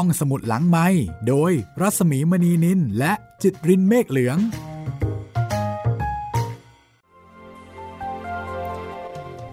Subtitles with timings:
[0.00, 0.86] ห้องสมุดหลังไม้
[1.28, 4.38] โดยรัสมีมณีนินและจิตรินเมฆเหลือง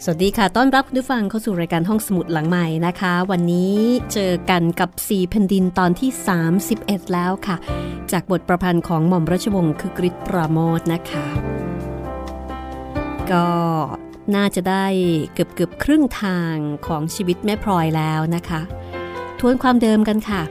[0.03, 3.75] สวัสดีค่ะ ต้อนรับคุณผู้ฟังเข้าสู่รายการห้องสมุดหลังใหม่นะคะ วันนี้
[4.13, 6.09] เจอกันกับ4แผ่นดินตอนที่
[6.61, 7.55] 31 แล้วค่ะ
[8.11, 11.25] จากบทประพันธ์ของหม่อมราชวงศ์คือกริชปราโมทนะคะ
[13.31, 13.47] ก็
[14.35, 14.85] น่าจะได้
[15.33, 16.55] เกือบเกือบครึ่งทาง
[16.87, 18.61] ของชีวิตแม่พลอยแล้วนะคะ
[19.45, 20.41] ทวนความเดิมกันค่ะ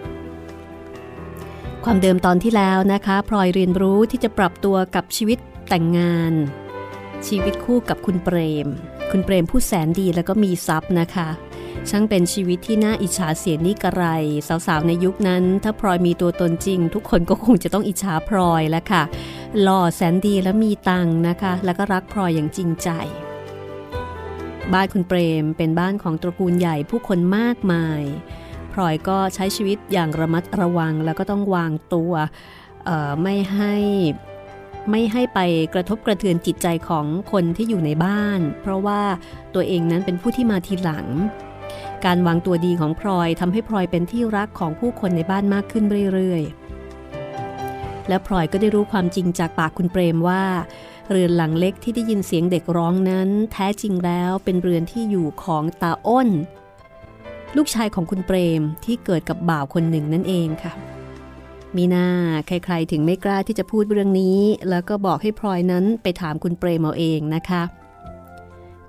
[1.84, 5.38] ความเดิมตอนที่แล้วนะคะพลอยเรียนรู้ที่จะปรับตัวกับชีวิต
[5.69, 6.33] แต่งงาน
[7.27, 8.36] ชีวิตคู่กับคุณเปร
[8.66, 8.69] ม
[9.10, 11.28] คุณเปรมผู้แสนดีแล้วก็มีทรัพย์นะคะ
[11.91, 14.05] ช่างเป็นชีวิตที่น่าอิจฉาเสียนิกระไร
[14.66, 19.02] สาวๆ ในยุคนั้น ถ้าพลอยมีตัวตนจริง ทุกคนก็คงจะต้องอิจฉาพลอยแล้วค่ะ
[19.61, 22.88] หล่อแสนดีและมีตังค์นะคะ แล้วก็รักพลอยอย่างจริงใจ
[24.72, 28.02] บ้านคุณเปรมเป็นบ้านของตระกูลใหญ่ผู้คนมากมาย
[28.73, 32.12] พลอยก็ใช้ชีวิตอย่างระมัดระวัง แล้วก็ต้องวางตัว
[33.23, 33.75] ไม่ให้
[34.91, 35.41] ไม่ให้ไป
[35.75, 39.01] กระทบกระเทือนจิตใจของคนที่อยู่ในบ้าน เพราะว่า
[39.55, 41.06] ตัวเองนั้นเป็นผู้ที่มาทีหลัง
[42.05, 50.42] การวางตัวดีของพลอยทำให้พลอยเป็นที่รักของผู้คนในบ้านมากขึ้นเรื่อยๆ และพลอยก็ได้รู้ความจริงจากปากคุณเปรมว่า
[51.11, 56.29] เรือนหลังเล็กที่ได้ยินเสียงเด็กร้องนั้น แท้จริงแล้วเป็นเรือนที่อยู่ของตาอ้น
[57.56, 60.72] ลูกชายของคุณเปรมที่เกิดกับบ่าวคนหนึ่งนั่นเองค่ะ
[61.77, 62.06] มีหน้า
[62.47, 64.39] ใครๆถึงไม่กล้าที่จะพูดเรื่องนี้
[64.70, 67.62] แล้วก็บอกให้พลอยนั้นไปถามคุณเปรมเอาเองนะคะ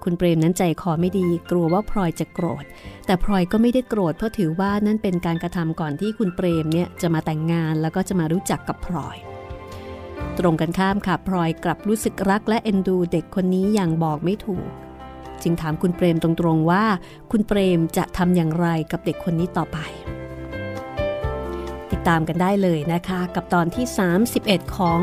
[0.04, 2.66] คุณเปรมนั้นใจคอไม่ดีกลัวว่าพลอยจะโกรธ
[3.06, 9.18] แต่พลอยก็ไม่ได้โกรธเพราะถือว่านั่นเป็นการกระทำก่อนที่คุณเปรมเนี่ยจะมาแต่งงานแล้วก็จะมารู้จักกับพลอย
[10.40, 14.70] ตรงกันข้ามค่ะพลอยกลับรู้สึกรักและเอ็นดูเด็กคนนี้อย่างบอกไม่ถูก
[15.42, 16.84] จึงถามคุณเปรมตรงๆว่า
[17.32, 19.78] คุณเปรมจะทำอย่างไรกับเด็กคนนี้ต่อไป
[21.92, 23.86] ติดตามกันได้เลยนะคะ กับตอนที่
[24.32, 25.00] 31 ของ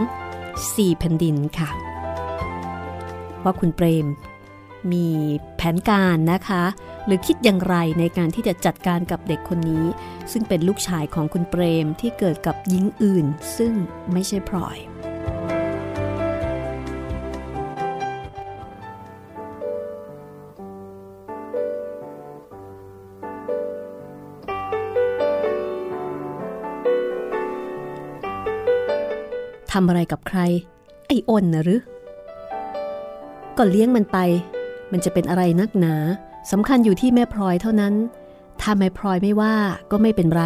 [0.49, 1.71] 4แผ่นดินค่ะ
[3.45, 4.07] ว่าคุณเปรม
[4.93, 5.09] มี
[5.57, 6.65] แผนการนะคะ
[7.07, 9.85] หรือคิดอย่างไรในการที่จะจัดการกับเด็กคนนี้
[10.33, 13.73] ซึ่งเป็นลูกชายของคุณเปรมที่เกิดกับหญิงอื่น ซึ่ง
[14.13, 14.79] ไม่ใช่พลอย
[29.73, 30.39] ทำอะไรกับใคร
[31.07, 31.83] ไอ้อ้นนะหรือ
[33.57, 34.19] ก็เลี้ยงมันไป
[34.93, 35.95] มันจะเป็นอะไรนักหนา
[36.51, 37.95] สำคัญอยู่ที่แม่พลอยเท่านั้น
[38.61, 39.57] ถ้าแม่พลอยไม่ว่า
[39.91, 40.45] ก็ไม่เป็นไร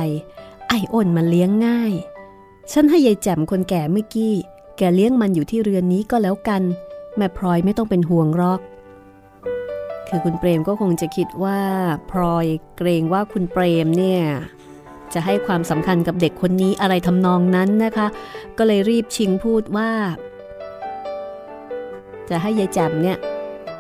[0.68, 1.92] ไอ้อ้นมันเลี้ยงง่าย
[2.72, 4.34] ฉันให้ยายแจ่มคนแก่เมื่อกี้
[4.76, 6.62] แกเลี้ยงมันอยู่ที่เรือนนี้ก็แล้วกัน
[7.16, 8.60] แม่พลอยไม่ต้องเป็นห่วงหรอก
[10.08, 11.60] คือคุณเปรมก็คงจะคิดว่า
[12.10, 12.46] พลอย
[12.76, 14.22] เกรงว่าคุณเปรมเนี่ย
[15.14, 18.06] จะให้ความสำคัญกับเด็กคนนี้อะไรทำนองนั้นนะคะ
[18.58, 19.91] ก็เลยรีบชิงพูดว่า
[22.30, 23.19] จะให้ยายแจ่มเนี่ย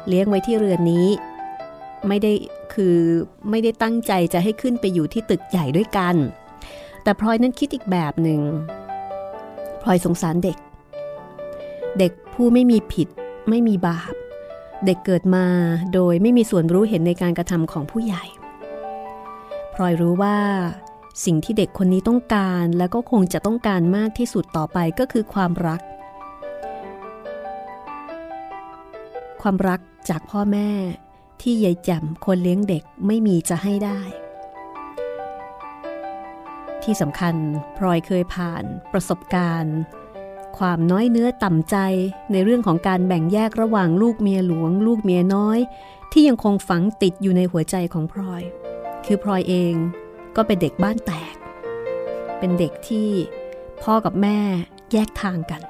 [0.08, 1.06] เลี้ยงไว้ที่เรือนนี้
[2.08, 2.32] ไม่ได้
[2.74, 2.96] คือ
[3.50, 6.14] ไม่ได้ตั้งใจจะให้ขึ้นไปอยู่ที่ตึกใหญ่ด้วยกัน
[7.02, 8.40] แต่พลอยนั้นคิดอีกแบบหนึ่ง
[9.82, 10.56] พลอยสงสารเด็ก
[11.98, 13.08] เด็กผู้ไม่มีผิด
[13.50, 14.14] ไม่มีบาป
[14.86, 15.44] เด็กเกิดมา
[15.94, 18.24] โดยไม่มีส่วนรู้เห็นในการกระทำของผู้ใหญ่
[19.74, 20.36] พลอยรู้ว่า
[21.24, 25.80] สิ่งที่เด็กคนนี้ต้องการและก็คงจะต้องการมากที่สุดต่อไปก็คือความรัก
[29.42, 30.70] ความรักจากพ่อแม่
[31.42, 34.00] ที่ยายแจ่มคนเลี้ยงเด็กไม่มีจะให้ได้
[36.82, 37.34] ที่สำคัญ
[37.76, 39.76] พลอยเคยผ่านประสบการณ์
[40.58, 41.76] ความน้อยเนื้อต่ำใจ
[42.32, 45.58] ในเรื่องของการแบ่งแยกระหว่างลูกเมียหลวง ลูกเมียน้อย
[46.12, 48.42] ที่ยังคงฝังติดอยู่ในหัวใจของพลอย
[49.06, 49.74] คือพลอยเอง
[50.36, 51.34] ก็เป็นเด็กบ้านแตก
[52.38, 53.08] เป็นเด็กที่
[53.82, 54.38] พ่อกับแม่
[54.92, 55.62] แยกทางกัน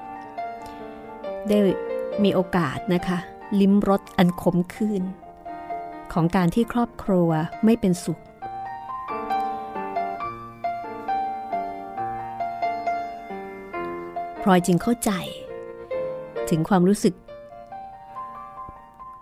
[1.47, 1.57] ได้
[2.23, 3.17] มีโอกาสนะคะ
[3.59, 5.03] ลิ้มรสอันขมขื่น
[6.13, 7.29] ของการที่ครอบครัว
[7.65, 8.21] ไม่เป็นสุข
[14.41, 15.11] พลอยจึงเข้าใจ
[16.49, 17.15] ถึงความรู้สึก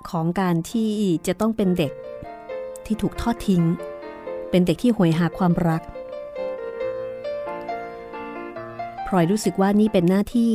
[0.10, 0.92] ของการที่
[1.28, 1.94] จะต้องเป็นเด็ก
[2.86, 3.64] ที่ถูกทอดทิ้ง
[4.54, 5.82] เป็นเด็กที่หวยหาความรัก
[9.08, 10.54] พลอยรู้สึกว่านี่เป็นหน้าที่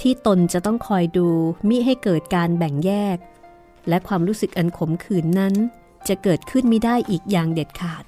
[0.00, 1.28] ที่ตนจะต้องคอยดู
[1.68, 3.18] มิให้เกิดการแบ่งแยก
[3.88, 5.54] และความรู้สึกอันขมขื่นนั้น
[6.08, 8.04] จะเกิดขึ้นไม่ได้อีกอย่างเด็ดขาด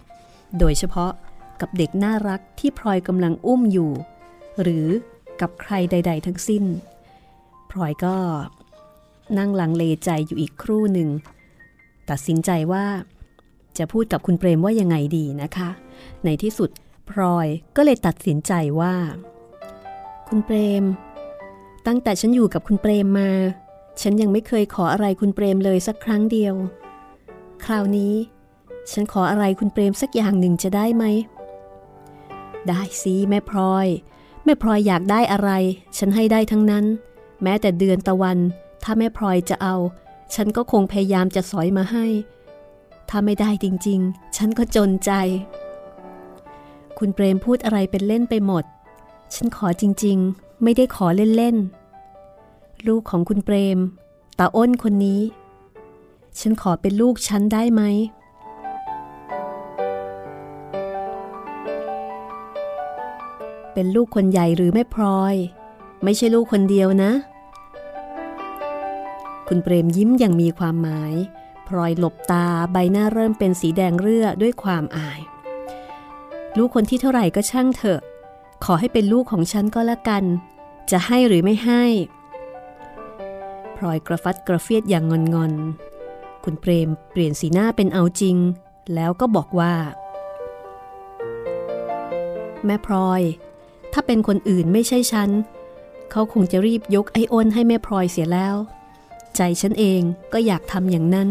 [0.59, 1.13] โดยเฉพาะ
[1.61, 3.91] กับเด็กน่ารักที่พลอยกำลังอุ้มอยู่
[4.61, 4.87] หรือ
[5.41, 6.65] กับใครใด ๆ ทั้งสิ้น
[7.71, 8.17] พลอยก็
[9.39, 11.09] นั่งลังเลใจอยู่อีกครู่หนึ่ง
[12.11, 12.87] ตัดสินใจว่า
[13.79, 15.71] จะพูดกับคุณเปรมว่ายังไงดีนะคะ
[16.25, 16.71] ในที่สุด
[17.11, 18.95] พลอยก็เลยตัดสินใจว่า
[20.29, 20.85] คุณเปรม
[21.87, 23.31] ตั้งแต่ฉันอยู่กับคุณเปรมมา
[24.01, 26.55] ฉันยังไม่เคยขออะไรคุณเปรมเลยสักครั้งเดียว
[27.65, 28.15] คราวนี้
[28.91, 31.05] ฉันขออะไรคุณเปรมสักอย่างหนึ่งจะได้ไหม
[32.69, 33.87] ได้สิแม่พลอย
[34.45, 35.51] แม่พลอยอยากได้อะไร
[35.99, 36.85] ฉันให้ได้ทั้งนั้น
[37.43, 38.39] แม้แต่เดือนตะวัน
[38.83, 39.77] ถ้าแม่พลอยจะเอา
[40.35, 42.07] ฉันก็คงพยายามจะสอยมาให้
[43.09, 45.11] ถ้าไม่ได้จริงๆ ฉันก็จนใจ
[46.99, 48.65] คุณเปรมพูดอะไรเป็นเล่นไปหมด
[49.35, 51.07] ฉันขอจริงๆ ไม่ได้ขอ
[51.37, 53.79] เล่นๆ ลูกของคุณเปรม
[54.39, 55.21] ตาอ้นคนนี้
[56.41, 57.83] ฉันขอเป็นลูกฉันได้ไหม
[63.73, 65.35] เป็นลูกคนใหญ่หรือแม่พลอย
[66.05, 67.13] ไม่ใช่ลูกคนเดียวนะ
[69.49, 71.15] คุณเปรมยิ้มอย่างมีความหมาย
[71.69, 75.21] พลอยหลบตาใบหน้าเริ่มเป็นสีแดงเรื่อด้วยความอาย
[76.57, 78.01] ลูกคนที่เท่าไหร่ก็ช่างเถอะ
[78.65, 80.25] ขอให้เป็นลูกของฉันก็แล้วกัน
[80.91, 81.85] จะให้หรือไม่ให้
[83.77, 88.37] พลอยกระฟัดกระเฟียดอย่างงอนๆคุณเปรมเปลี่ยนสีหน้าเป็นเอาจริง
[88.95, 89.75] แล้วก็บอกว่า
[92.65, 93.23] แม่พลอย
[93.93, 95.31] ถ้าเป็นคนอื่นไม่ใช่ฉัน
[96.11, 98.57] เขาคงจะรีบยกไอ้อ้นให้แม่พลอยเสียแล้ว
[99.37, 100.01] ใจฉันเอง
[100.33, 101.29] ก็อยากทำอย่างนั้น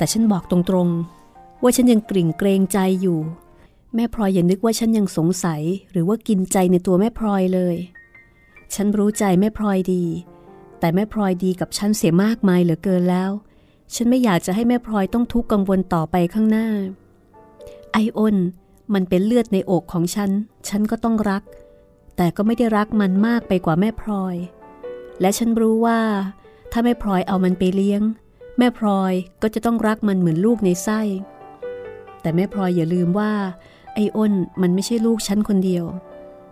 [0.00, 3.18] แต่ฉันบอกตรงๆ ว่าฉันยังกริ่งเกรงใจอยู่
[3.94, 7.76] แม่พลอยอย่านึกว่าฉันยังสงสัยหรือว่ากินใจในตัวแม่พลอยเลย
[8.74, 10.04] ฉันรู้ใจแม่พลอยดี
[10.80, 13.30] แต่แม่พลอยดีกับฉันเสียมากมายเหลือเกินแล้ว
[13.94, 16.68] ฉันไม่อยากจะให้แม่พลอยต้องทุกข์กังวลต่อไปข้างหน้า
[17.92, 18.36] ไอ้อ้น
[18.94, 20.30] มันเป็นเลือดในอกของฉัน
[20.68, 21.42] ฉันก็ต้องรัก
[22.16, 24.36] แต่ก็ไม่ได้รักมันมากไปกว่าแม่พลอย
[25.20, 26.00] และฉันรู้ว่า
[26.72, 28.04] ถ้าแม่พลอยเอามันไปเลี้ยง
[28.62, 31.00] แม่พลอยก็จะต้องรักมันเหมือนลูกในไส้
[32.20, 33.32] แต่แม่พลอยอย่าลืมว่า
[33.94, 35.84] ไอ้อ้นมันไม่ใช่ลูกฉันคนเดียว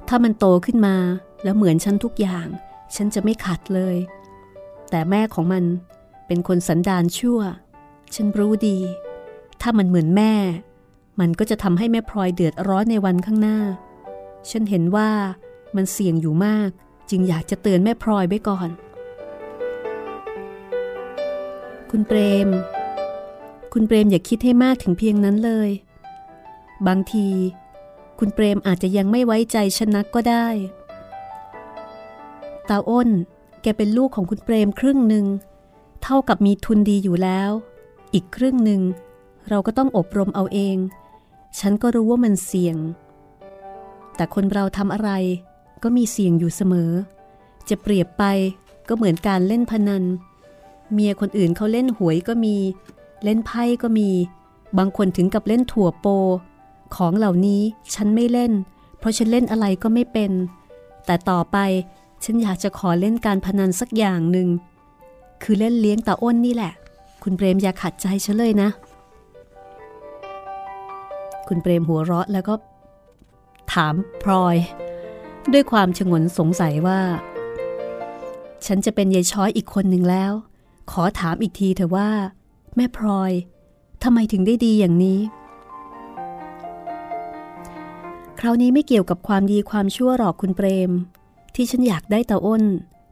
[0.08, 0.96] ถ้ามันโตขึ้นมา
[1.44, 2.46] แล้วเหมือนฉันทุกอย่าง
[2.94, 3.96] ฉันจะไม่ขัดเลย
[4.90, 5.64] แต่แม่ของมัน
[6.26, 7.40] เป็นคนสันดานชั่ว
[8.14, 8.78] ฉันรู้ดี
[9.60, 10.34] ถ้ามันเหมือนแม่
[11.20, 13.58] มันก็จะทำให้แม่พลอยเดือดร้อนในวันข้างหน้า
[14.50, 15.10] ฉันเห็นว่า
[15.76, 16.70] มันเสี่ยงอยู่มาก
[17.10, 18.68] จึงอยากจะเตือนแม่พลอยไว้ก่อน
[21.90, 22.48] คุณเปรม
[23.72, 25.70] คุณเปรมอย่าคิดให้มากถึงเพียงนั้นเลย
[26.86, 27.28] บางที
[28.18, 30.46] คุณเปรมอาจจะยังไม่ไว้ใจฉันนักก็ได้
[32.68, 33.08] ตาอ้น
[33.62, 35.26] แกเป็นลูกของคุณเปรมครึ่งหนึ่ง
[36.02, 37.50] เท่ากับมีทุนดีอยู่แล้ว
[38.14, 38.82] อีกครึ่งหนึ่ง
[39.48, 40.76] เราก็ต้องอบรมเอาเอง
[41.58, 42.76] ฉันก็รู้ว่ามันเสี่ยง
[44.16, 45.10] แต่คนเราทำอะไร
[45.82, 46.90] ก็มีเสี่ยงอยู่เสมอ
[47.68, 48.24] จะเปรียบไป
[48.88, 52.56] ก็เหมือนการเล่นพนันเเมียคนอื่นเขาเล่นหวยก็มี
[53.24, 54.10] เล่นไพ่ก็มี
[54.78, 56.06] บางคนถึงกับเล่นถั่วโป
[56.96, 57.60] ของเหล่านี้
[57.94, 58.52] ฉันไม่เล่น
[58.98, 60.32] เพราะฉันเล่นอะไรก็ไม่เป็น
[61.06, 61.56] แต่ต่อไป
[62.24, 64.48] ฉันอยากจะขอเล่นการพนันสักอย่างหนึ่ง
[65.42, 66.72] คือเล่นเลี้ยงตาอ้นนี่แหละ
[67.22, 68.68] คุณเปรมอย่าขัดใจฉันเลยนะ
[71.48, 72.54] คุณเปรมหัวเราะแล้วก็
[73.72, 74.56] ถามพลอย
[75.52, 77.00] ด้วยความชงนสงสัยว่า
[78.66, 80.32] ฉันจะเป็นยายช้อยอีกคนหนึ่งแล้ว
[80.90, 82.10] ขอถามอีกทีเถอะว่า
[82.76, 83.32] แม่พลอย
[84.02, 85.20] ทำไมถึงได้ดีอย่างนี้
[88.38, 90.90] คราวนี้ไม่เกี่ยวกับความดีความชั่วหรอกคุณเปรม
[91.54, 92.64] ที่ฉันอยากได้ตาอ้น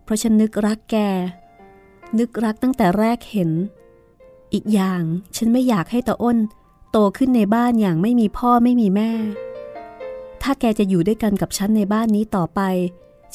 [0.04, 0.96] เพราะฉันนึกรักแก
[2.18, 3.50] นึกรักตั้งแต่แรกเห็น
[4.52, 5.02] อีกอย่าง
[5.36, 6.38] ฉันไม่อยากให้ตาอ้น
[6.90, 9.10] โตขึ้นในบ้านอย่างไม่มีพ่อไม่มีแม่
[10.42, 12.60] ถ้าแกจะอยู่ด้วยกันกับฉันในบ้านนี้ต่อไป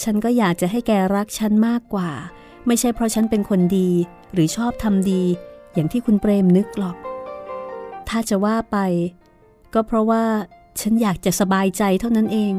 [0.02, 2.12] ฉันก็อยากจะให้แกรักฉันมากกว่า
[2.68, 3.90] ไม่ใช่เพราะฉันเป็นคนดี
[4.34, 5.22] หรือชอบทำดี
[5.74, 6.96] อย่างที่คุณเปรมนึกหรอก
[8.08, 8.78] ถ้าจะว่าไป
[9.74, 10.24] ก็เพราะว่า
[10.82, 12.54] ฉันอยากจะสบายใจเท่านั้นเอง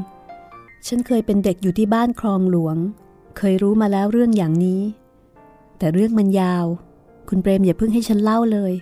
[0.86, 2.76] ฉันเคยเป็นเด็กอยู่ที่บ้านคลองหลวง
[3.36, 4.82] เคยรู้มาแล้วเรื่องอย่างนี้
[5.78, 6.66] แต่เรื่องมันยาว
[7.28, 8.72] คุณเปรมอย่าเพิ่งให้ฉันเล่าเลย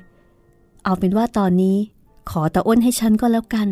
[0.85, 1.77] เอาเป็นว่าตอนนี้
[2.31, 3.69] ขอตาอ้นให้ฉันก็แล้วกัน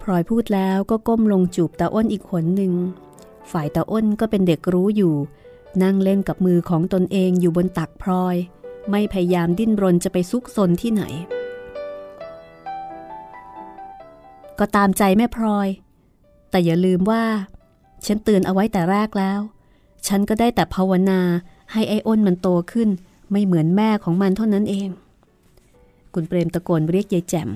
[0.00, 2.72] พลอยพูดแล้วก็ก้มลงจูบตาอ้นอีกขนหนึ่ง
[3.50, 5.14] ฝ่ายตาอ้นก็เป็นเด็กรู้อยู่
[5.82, 8.36] นั่งเล่นกับมือของตนเองอยู่บนตักพลอย
[8.90, 11.02] ไม่พยายามดิ้นรนจะไปซุกซนที่ไหน
[14.58, 15.68] ก็ตามใจแม่พลอย
[16.50, 17.24] แต่อย่าลืมว่า
[18.06, 19.40] ฉันเตือนเอาไว้แต่แรกแล้ว
[20.06, 21.20] ฉันก็ได้แต่ภาวนา
[21.72, 22.88] ให้ไอ้อ้นมันโตขึ้น
[23.30, 24.88] ไม่เหมือนแม่ของมันเท่านั้นเอง
[26.14, 27.50] คุณเปรมตะโกนเรียกยายแจ่ม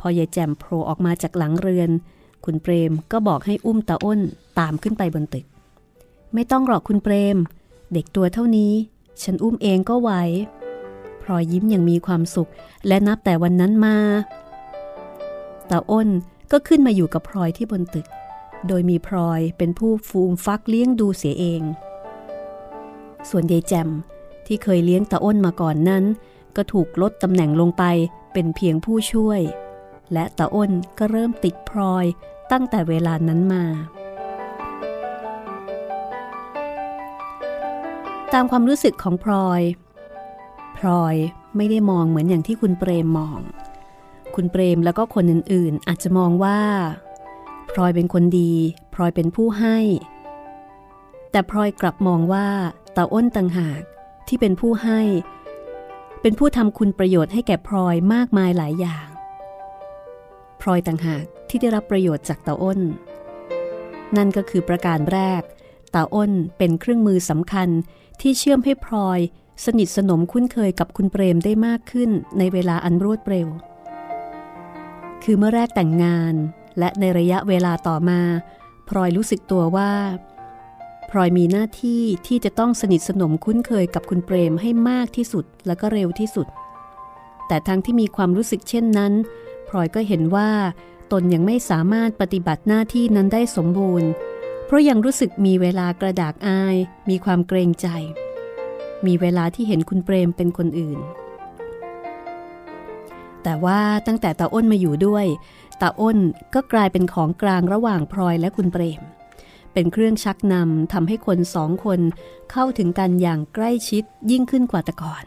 [0.00, 1.90] พอยายแจ่มโผล่ออกมาจากหลังเรือน
[2.44, 4.20] คุณเปรมก็บอกให้อุ้มตาอ้น
[4.58, 5.46] ตามขึ้นไปบนตึก
[6.34, 7.36] ไม่ต้องหรอกคุณเปรม
[7.92, 8.72] เด็กตัวเท่านี้
[9.22, 10.10] ฉันอุ้มเองก็ไหว
[11.22, 12.50] พลอยยิ้มอย่างมีความสุข
[12.86, 13.96] และนับแต่วันนั้นมา
[15.70, 16.08] ตาอ้น
[16.52, 18.06] ก็ขึ้นมาอยู่กับพลอยที่บนตึก
[18.68, 21.62] โดยมีพลอยเป็นผู้ฟูมฟักเลี้ยงดูเสียเอง
[23.28, 23.88] ส่วนยายแจม
[24.46, 26.04] ที่เคยเลี้ยงตาอ้นมาก่อนนั้น
[26.56, 27.84] ก็ถูกลดตำแหน่งลงไป
[28.32, 29.40] เป็นเพียงผู้ช่วย
[30.12, 32.04] และตาอ้นก็เริ่มติดพลอย
[32.52, 33.64] ตั้งแต่เวลานั้นมา
[38.32, 39.62] ตามความรู้สึกของพลอย
[40.76, 41.14] พลอย
[41.56, 43.40] ไม่ได้มองเหมือนอย่างที่คุณเปรมมอง
[44.34, 46.60] คุณเปรมแล้วก็คนอื่นๆ อาจจะมองว่า
[47.72, 48.52] พลอยเป็นคนดี
[48.94, 49.78] พลอยเป็นผู้ให้
[51.30, 52.46] แต่พลอยกลับมองว่า
[52.96, 53.80] ตาอ้นต่างหาก
[54.28, 55.00] ที่เป็นผู้ให้
[56.22, 59.06] เป็นผู้ทำคุณประโยชน์ให้แก่พลอยมากมายหลายอย่าง
[60.60, 62.80] พลอยต่างหาก ที่ได้รับประโยชน์จากเตาอ้น
[64.16, 65.42] นั่นก็คือประการแรก
[65.90, 67.68] เตาอ้นเป็นเครื่องมือสำคัญ
[68.20, 69.20] ที่เชื่อมให้พลอย
[69.64, 73.48] สนิทสนมคุ้นเคยกับคุณเปรมได้มากขึ้นในเวลาอันรวดเร็ว
[75.24, 76.34] คือเมื่อแรกแต่งงาน
[76.78, 78.20] และในระยะเวลาต่อมา
[78.88, 79.92] พลอยรู้สึกตัวว่า
[81.10, 86.46] พลอยมีหน้าที่ที่จะต้องสนิทสนมคุ้นเคยกับคุณเปรมให้มากที่สุดและก็เร็วที่สุด
[87.48, 89.12] แต่ทั้งที่มีความรู้สึกเช่นนั้น
[89.68, 90.50] พลอยก็เห็นว่า
[91.12, 94.08] ตนยังไม่สามารถปฏิบัติหน้าที่นั้นได้สมบูรณ์
[94.66, 96.76] เพราะยังรู้สึกมีเวลากระดากอาย
[97.08, 97.88] มีความเกรงใจ
[99.06, 100.98] มีเวลาที่เห็นคุณเปรมเป็นคนอื่น
[103.42, 105.26] แต่ว่าตั้งแต่ตาอ้นมาอยู่ด้วย
[105.80, 106.18] ตาอ้น
[106.54, 109.02] ก็กลายเป็นของกลางระหว่างพลอยและคุณเปรม
[109.72, 112.00] เป็นเครื่องชักนำทำให้คนสองคน
[112.50, 115.24] เข้าถึงกันอย่างใกล้ชิดยิ่งขึ้นกว่าแต่ก่อน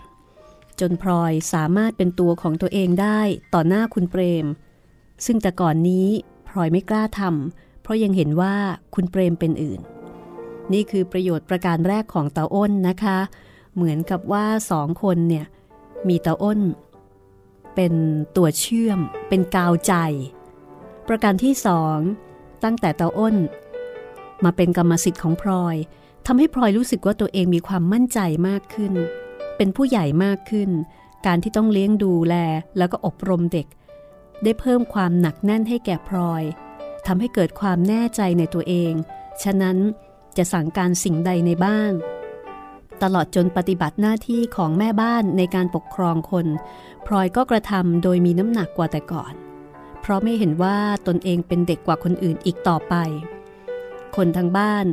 [0.80, 3.20] จนพลอยสามารถเป็นตัวของตัวเองได้
[3.54, 4.46] ต่อหน้าคุณเปรม
[5.26, 6.08] ซึ่งแต่ก่อนนี้
[6.48, 8.56] พลอยไม่กล้าทำเพราะยังเห็นว่า
[8.96, 9.82] คุณเปรมเป็นอื่น
[10.74, 13.18] นี่คือประโยชน์ประการแรกของเตาอ้นนะคะ
[13.76, 15.46] เหมือนกับว่าสองคนเนี่ย
[16.08, 16.62] มีเตาอ้น
[17.76, 17.94] เป็น
[18.36, 19.94] ตัวเชื่อม เป็นกาวใจ
[21.08, 21.98] ประการที่สอง
[22.64, 23.36] ตั้งแต่เตาอ้น
[24.44, 25.76] มาเป็นกรรมสิทธิ์ของพลอย
[26.26, 28.94] ทำให้พลอยรู้สึกว่าตัวเองมีความมั่นใจมากขึ้น
[29.58, 30.70] เป็นผู้ใหญ่มากขึ้น
[31.26, 32.36] การที่ต้องเลี้ยงดูแล
[32.78, 33.68] แล้วก็อบรมเด็ก
[34.44, 36.44] ได้เพิ่มความหนักแน่นให้แก่พลอย
[37.08, 38.94] ทำให้เกิดความแน่ใจในตัวเอง
[39.44, 39.77] ฉะนั้น
[40.38, 41.94] จะสั่งการสิ่งใดในบ้าน
[43.03, 46.48] ตลอดจนปฏิบัติหน้าที่ของแม่บ้านในการปกครองคน
[47.08, 49.34] พลอยก็กระทำโดยมีน้ำหนักกว่าแต่ก่อน
[50.01, 50.77] เพราะไม่เห็นว่า
[51.08, 52.96] ตนเองเป็นเด็กกว่าคนอื่นอีกต่อไป
[54.15, 54.86] คนทางบ้าน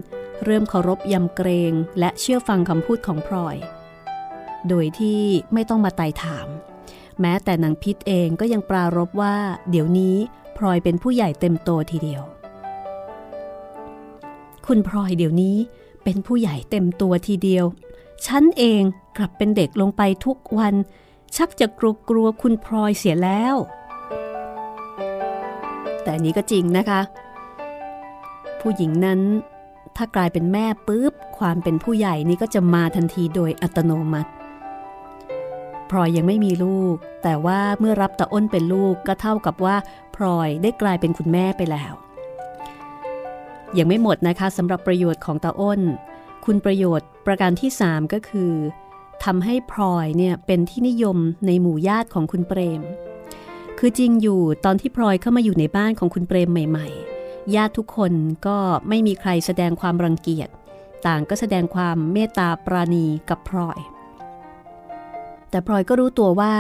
[0.45, 3.57] เริ่มเคารพยำเกรงและเชื่อฟังคำพูดของพลอย
[4.69, 5.21] โดยที่
[5.53, 6.47] ไม่ต้องมาไต่ถาม
[7.21, 9.37] แม้แต่นางพิษเองก็ยังปรารบว่า
[9.71, 10.17] เดี๋ยวนี้
[10.57, 12.23] พลอยเป็นผู้ใหญ่เต็มโตทีเดียว
[14.67, 15.57] คุณพลอยเดี๋ยวนี้
[16.05, 17.65] เป็นผู้ใหญ่เต็มตัวทีเดียว
[18.27, 18.83] ฉันเอง
[19.17, 20.75] กลับเป็นเด็กลงไปทุกวัน
[21.37, 23.55] ชักจะกลัวกลัวคุณพลอยเสียแล้ว
[26.03, 27.01] แต่นี้ก็จริงนะคะ
[28.61, 29.21] ผู้หญิงนั้น
[29.97, 34.31] ถ้ากลายเป็นแม่ปุ๊บ ความเป็นผู้ใหญ่นี่ก็จะมาทันทีโดยอัตโนมัติ
[35.97, 39.77] ลอยยังไม่มีลูก แต่ว่าเมื่อรับตาอ้นเป็นลูกก็เท่ากับว่า
[40.17, 41.93] พลอยได้กลายเป็นคุณแม่ไปแล้ว
[43.79, 45.81] ยังไม่หมดนะคะสำหรับประโยชน์ของตาอ้น
[46.45, 48.53] คุณประโยชน์ประการที่ 3 ก็คือ
[49.25, 52.83] ทำให้พลอยเนี่ยเป็นที่นิยมในหมู่ญาติของคุณเปรม
[53.79, 56.89] คือจริงอยู่ตอนที่พลอยเข้ามาอยู่ในบ้านของคุณเปรมใหม่
[57.21, 58.13] ๆ ญาติทุกคน
[58.47, 58.57] ก็
[58.89, 60.49] ไม่มีใครแสดงความรังเกียจ
[61.07, 63.81] ต่างก็แสดงความเมตตาปราณีกับพลอย
[65.55, 66.55] แต่พลอยก็รู้ตัวว่า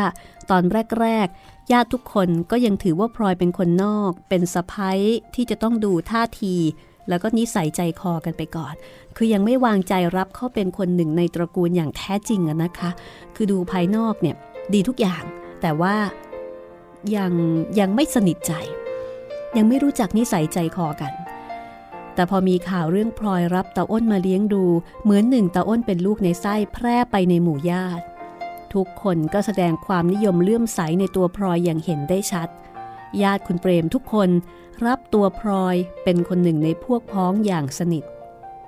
[0.50, 0.62] ตอน
[1.00, 4.98] แรกๆญาติทุกคนก็ยังถือว่าพลอยเป็นคนนอก เป็นสะพ้าย
[5.34, 6.54] ที่จะต้องดูท่าที
[7.08, 8.74] แล้วก็นิสัยใจคอกันไปก่อน
[9.16, 12.90] คือยังไม่วางใจรับเขาเป็นคนหนึ่งในตระกูลอย่างแท้จริงนะคะ
[13.34, 14.36] คือดูภายนอกเนี่ย
[14.74, 15.22] ดีทุกอย่าง
[15.60, 15.96] แต่ว่า
[17.16, 17.32] ยัง
[17.80, 18.52] ยังไม่สนิทใจ
[19.56, 21.12] ยังไม่รู้จักนิสัยใจคอกัน
[22.14, 24.64] แต่พอมีข่าวเรื่องพลอยรับตาอ้นมาเลี้ยงดู
[25.02, 28.04] เหมือนหนึ่งตาอ้นเป็นลูกในไส้แพร่ไปในหมู่ญาติ
[28.74, 32.48] ทุกคนก็แสดงความนิยมเลื่อมใสในตัวพลอยอย่างเห็นได้ชัด
[33.22, 34.30] ญาติคุณเปรมทุกคน
[34.86, 38.04] รับตัวพลอยเป็นคนหนึ่งในพวกพ้องอย่างสนิท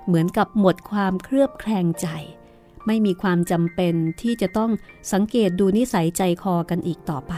[0.05, 2.07] เหมือนกับหมดความเครือบแคลงใจ
[2.85, 4.71] ไม่มีความจำเป็นที่จะต้อง
[5.11, 7.33] สังเกตดูนิสัยใจคอกันอีกต่อไป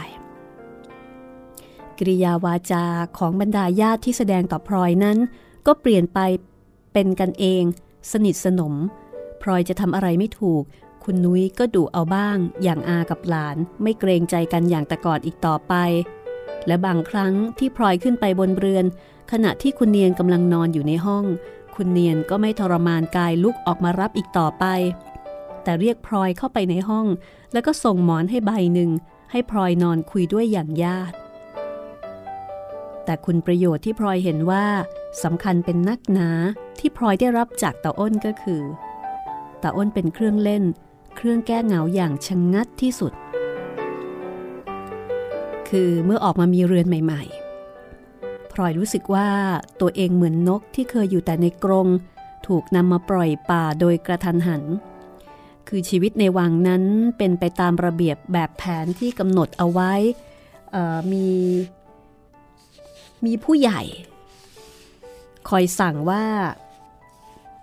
[1.98, 2.84] กิริยาวาจา
[3.18, 5.18] ของบรรดาญาติที่แสดงต่อพลอยนั้น
[5.66, 6.18] ก็เปลี่ยนไป
[6.92, 7.62] เป็นกันเอง
[8.12, 8.74] สนิทสนม
[9.42, 10.62] พลอยจะทำอะไรไม่ถูก
[11.04, 15.74] คุณนุ้ยก็ดุเอาบ้าง อย่างอากับหลานไม่เกรงใจกันอย่างแต่ก่อนอีกต่อไป
[16.66, 18.84] และบางครั้งที่พลอยขึ้นไปบนเรือน
[19.32, 21.24] ขณะที่คุณเนียนกำลังนอนอยู่ในห้อง
[21.76, 24.64] คุณเนียนก็ไม่ทรมานกายลุกออกมารับอีกต่อไป
[25.62, 27.06] แต่เรียกพลอยเข้าไปในห้อง
[27.52, 28.90] แล้วก็ส่งหมอนให้ใบหนึ่ง
[29.30, 31.16] ให้พลอยนอนคุยด้วยอย่างญาติ
[33.04, 34.66] แต่คุณประโยชน์ที่พลอยเห็นว่า
[35.22, 36.30] สำคัญเป็นนักหนา
[36.78, 38.62] ที่พลอยได้รับจากตาอ้นก็คือ
[39.62, 40.64] ตาอ้นเป็นเครื่องเล่น
[41.16, 43.12] เครื่องแก้เหงาอย่างชะงงัดที่สุด
[45.68, 49.28] คือเมื่อออกมามีเรือนใหม่ๆพลอยรู้สึกว่า
[49.80, 51.88] ตัวเองเหมือนนกที่เคยอยู่แต่ในกรง
[52.46, 54.62] ถูกนำมาปล่อยป่าโดยกระทันหัน
[55.68, 56.82] คือชีวิตในวังนั้น
[57.18, 59.92] เป็นไปตามระเบียบแบบแผนที่กำหนดเอาไว้
[61.12, 61.26] มี
[63.24, 63.82] มีผู้ใหญ่
[65.48, 66.24] คอยสั่งว่า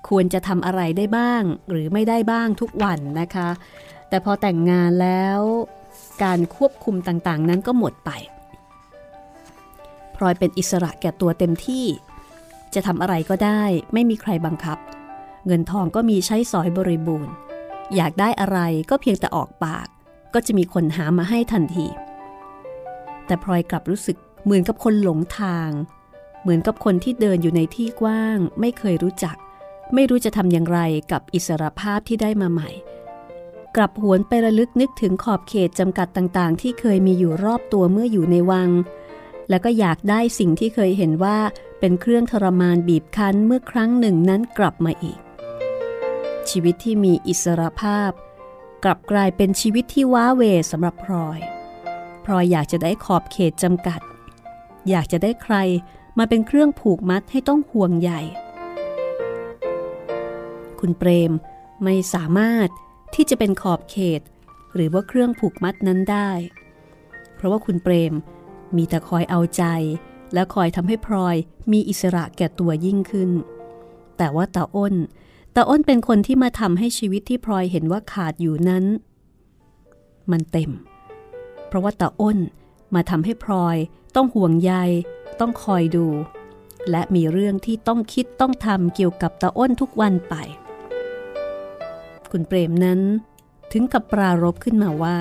[0.09, 3.49] ควรจะทำอะไรได้บ้างหรือไม่ได้บ้างทุกวันนะคะ
[4.09, 5.39] แต่พอแต่งงานแล้ว
[6.23, 8.11] การควบคุมต่างๆ นั้นก็หมดไป
[10.15, 11.85] พลอยเป็นอิสระแก่ตัวเต็มที่
[12.73, 13.63] จะทำอะไรก็ได้
[13.93, 14.77] ไม่มีใครบังคับ
[15.45, 17.33] เงินทองก็มีใช้สอยบริบูรณ์
[17.95, 19.87] อยากได้อะไรก็เพียงแต่ออกปาก
[20.33, 21.87] ก็จะมีคนหามาให้ทันที
[23.25, 25.69] แต่พลอยกลับรู้สึกเหมือนกับคนหลงทาง
[26.41, 29.35] เหมือนกับคนที่เดินอยู่ในที่กว้าง ไม่เคยรู้จัก
[29.93, 30.79] ไม่รู้จะทำอย่างไร
[31.11, 32.69] กับอิสรภาพที่ได้มาใหม่
[33.75, 38.69] กลับหวนไประลึกนึกถึงขอบเขตจำกัดต่างๆ ที่เคยมีอยู่รอบตัวเมื่ออยู่ในวัง
[39.49, 41.37] แล้วก็อยากได้สิ่งที่เคยเห็นว่า
[41.79, 45.19] เป็นเครื่องทรมานบีบคั้นเมื่อครั้งหนึ่งนั้นกลับมาอีก
[46.49, 48.11] ชีวิตที่มีอิสรภาพ
[48.83, 50.41] กลับกลายเป็นชีวิตที่ว้าเว
[50.71, 51.39] สำหรับพลอย
[52.25, 54.01] พลอยอยากจะได้ขอบเขตจำกัด
[54.89, 55.55] อยากจะได้ใคร
[56.17, 58.21] มาเป็นเครื่องผูกมัดให้ต้องห่วงใหญ่
[60.81, 61.31] คุณเปรม
[61.83, 62.67] ไม่สามารถ
[63.15, 64.21] ที่จะเป็นขอบเขต
[64.73, 66.31] หรือว่าเครื่องผูกมัดนั้นได้
[67.35, 68.13] เพราะว่าคุณเปรม
[68.75, 69.63] มีแต่คอยเอาใจ
[70.33, 71.35] และคอยทำให้พลอย
[71.71, 73.31] มีอิสระแก่ตัวยิ่งขึ้น
[74.17, 74.95] แต่ว่าตาอ้น
[75.55, 78.85] ตาอ้นเป็นคนที่มาทำให้ชีวิตที่พลอยเห็นว่าขาดอยู่นั้น
[80.31, 80.71] มันเต็ม
[81.67, 82.37] เพราะว่าตาอ้น
[82.95, 83.77] มาทำให้พลอย
[84.15, 84.73] ต้องห่วงใย
[85.39, 86.05] ต้องคอยดู
[86.91, 90.35] และมีเรื่องที่ต้องคิดต้องทำเกี่ยวกับตาอ้นทุกวันไป
[92.31, 92.99] คุณเปรมนั้น
[93.71, 95.17] ถึงกับปรารบขึ้นมาว่า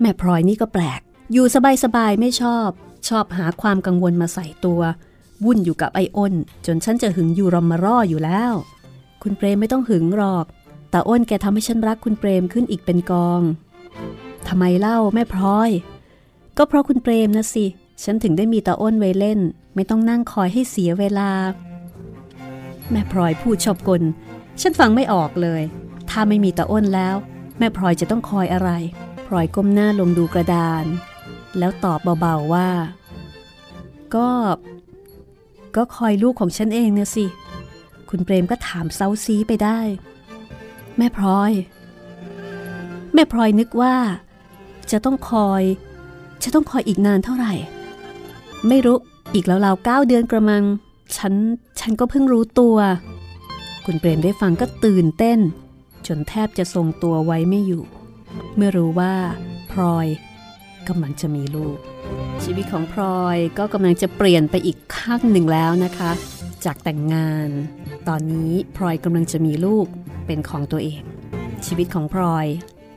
[0.00, 1.00] แม่พลอยนี่ก็แปลก
[1.32, 1.46] อยู่
[1.84, 2.68] สบายๆไม่ชอบ
[3.08, 4.80] ชอบหาความกังวลมาใส่ตัว
[5.44, 6.34] วุ่นอยู่กับไอ้อ้น
[6.66, 8.52] จนฉันจะหึงอยู่รอมมาร่ออยู่แล้ว
[9.22, 10.46] คุณเปรมไม่ต้องหึงหรอก
[10.90, 13.42] แต่อ้นแกทำให้ฉันรักคุณเปรมขึ้นอีกเป็นกอง
[14.48, 15.70] ทำไมเล่าแม่พลอย
[16.56, 17.66] ก็เพราะคุณเปรมนะสิ
[18.04, 19.40] ฉันถึงได้มีตาอ้นไว้เล่น
[19.74, 21.30] ไม่ต้องนั่งคอยให้เสียเวลา
[22.90, 24.02] แม่พลอยพูดชอบกล
[24.60, 25.62] ฉันฟังไม่ออกเลย
[26.10, 27.16] ถ้าไม่มีตาอ้นแล้ว
[27.58, 28.70] แม่พลอยจะต้องคอยอะไร
[29.26, 30.84] พลอยก้มหน้าลงดูกระดาน
[31.58, 32.68] แล้วตอบเบาๆว่า
[34.14, 34.28] ก็
[35.76, 37.26] ก็คอยลูกของฉันเองเนะสิ
[38.10, 39.78] คุณเปรมก็ถามเซาซีไปได้
[40.96, 41.52] แม่พลอย
[43.14, 43.94] แม่พลอยนึกว่า
[44.90, 45.62] จะต้องคอย
[46.42, 47.52] จะต้องคอยอีกนานเท่าไหร่
[48.68, 48.96] ไม่รู้
[49.34, 50.64] อีกแล้วราเก้าเดือนกระมัง
[51.16, 51.34] ฉัน
[51.80, 52.76] ฉันก็เพิ่งรู้ตัว
[53.86, 55.38] คุณเปรมได้ฟังก็ตื่นเต้น
[56.06, 57.84] จนแทบจะทรงตัวไว้ไม่อยู่
[58.56, 59.14] เมื่อรู้ว่า
[59.72, 60.06] พลอย
[60.88, 61.78] กำลังจะมีลูก
[62.44, 66.10] ชีวิตของพลอยก็กำลังจะเปลี่ยนไปอีกข้างหนึ่งแล้วนะคะ
[66.64, 67.48] จากแต่งงาน
[68.08, 69.86] ตอนนี้พลอยกำลังจะมีลูก
[70.26, 71.00] เป็นของตัวเอง
[71.66, 72.46] ชีวิตของพลอย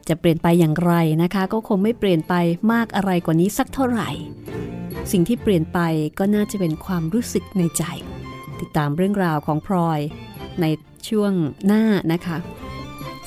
[0.09, 2.33] จะเปลี่ยนไปอย่างไรนะคะ ก็คงไม่เปลี่ยนไป
[2.71, 4.09] มากอะไรกว่านี้สักเท่าไหร่
[5.11, 5.79] สิ่งที่เปลี่ยนไป
[6.19, 7.83] ก็น่าจะเป็นความรู้สึกในใจ
[8.59, 9.99] ติดตามเรื่องราวของพลอย
[10.61, 10.65] ใน
[11.09, 11.33] ช่วง
[11.65, 12.37] หน้านะคะ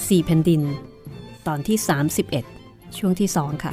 [0.06, 0.62] สี่แผ่นดิน
[1.46, 1.78] ตอนที่
[2.36, 3.72] 31 ช่วงที่2ค่ะ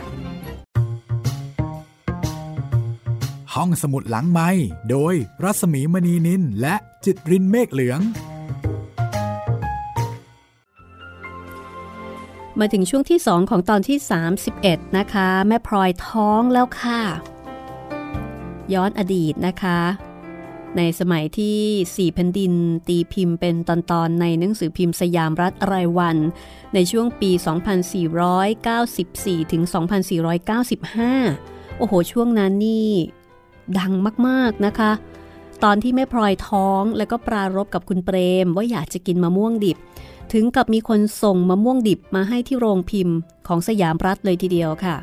[3.53, 4.49] ห้องสมุดหลังไม้
[4.89, 7.99] โดยรัสมีมณีนินและจิตรินเมฆเหลือง
[12.59, 13.97] มาถึงช่วงที่2ของตอนที่
[14.47, 17.01] 31 นะคะ แม่พลอยท้องแล้วค่ะ
[18.73, 19.79] ย้อนอดีตนะคะ
[20.77, 21.57] ในสมัยที่
[21.95, 22.53] สี่แผ่นดิน
[22.87, 26.17] ตีพิมพ์เป็นตอนๆในหนังสือพิมพ์สยามรัฐรายวัน
[26.73, 27.31] ในช่วงปี
[28.81, 29.63] 2494 ถึง
[30.65, 32.89] 2495 โอ้โห ช่วงนั้นนี่
[33.77, 33.93] ดัง
[34.27, 34.91] มากๆนะคะ
[35.63, 39.77] ตอนที่แม่พลอยท้องแล้วก็ปรารบกับคุณเปรม ว่าอยากจะกินมะม่วงดิบ
[40.33, 44.95] ถึงกับมีคนส่งมะม่วงดิบมาให้ที่โรงพิมพ์ของสยามรัฐเลยทีเดียวค่ะ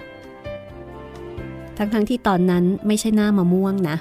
[1.77, 3.97] ทั้งๆทที่ตอนนั้นไม่ใช่หน้ามะม่วงนะ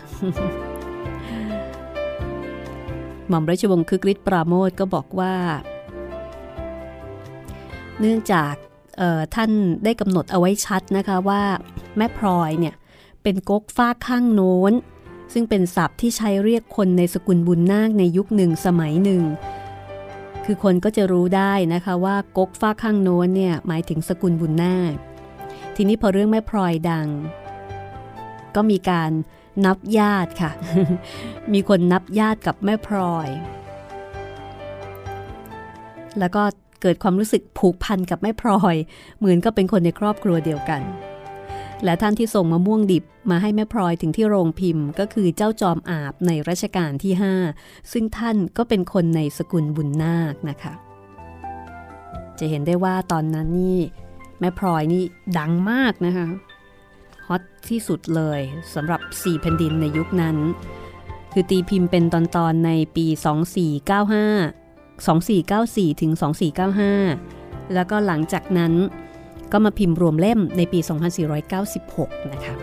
[3.33, 5.35] หม่อมราชวงศ์คึกฤทธิ์ปราโมทก็บอกว่า
[7.99, 8.53] เนื่องจาก
[9.35, 9.51] ท่าน
[9.83, 11.41] ได้กำหนดเอาไว้ชัดนะคะว่า
[11.97, 12.75] แม่พลอยเนี่ย
[13.23, 14.73] เป็นก๊กฟ้าข้างโน้น
[15.33, 19.23] ซึ่งเป็นศัพท์ที่ใช้เรียกคนในสกุลบุญนาคในยุคหนึ่งสมัยหนึ่ง
[20.45, 24.95] คือคนก็จะรู้ได้นะคะว่าก๊กฟ้าข้างโน้นเนี่ยหมายถึงสกุลบุญนาค
[25.75, 27.07] ทีนี้พอเรื่องแม่พลอยดัง
[28.55, 29.11] ก็มีการ
[29.65, 30.51] นับญาติค่ะ
[31.53, 33.29] มีคนนับญาติกับแม่พลอย
[36.19, 36.43] แล้วก็
[36.81, 38.75] เกิดความรู้สึกผูกพันกับแม่พลอย
[39.19, 40.81] เหมือนก็เป็นคนในครอบครัวเดียวกัน
[41.83, 47.13] และท่านที่ส่งมะม่วงดิบมาให้แม่พลอยถึงที่โรงพิมพ์ ก็คือเจ้าจอมอาบในรัชกาลที่
[47.53, 50.73] 5 ซึ่งท่านก็เป็นคนในสกุลบุญนาคนะคะ
[52.39, 53.79] จะเห็นได้ว่าตอนนั้นนี่
[54.39, 55.03] แม่พลอยนี่
[55.37, 56.27] ดังมากนะคะ
[57.27, 58.39] ฮอตที่สุดเลย
[58.73, 60.37] สำหรับ 4 แผ่นดินในยุคนั้น
[61.33, 63.05] คือตีพิมพ์เป็นตอนๆในปี
[64.29, 66.11] 2495 2494 ถึง
[66.93, 68.73] 2495 แล้วก็หลังจากนั้น
[69.51, 70.79] ก็มาพิมพ์รวมเล่มในปี
[71.55, 72.55] 2496 นะคะ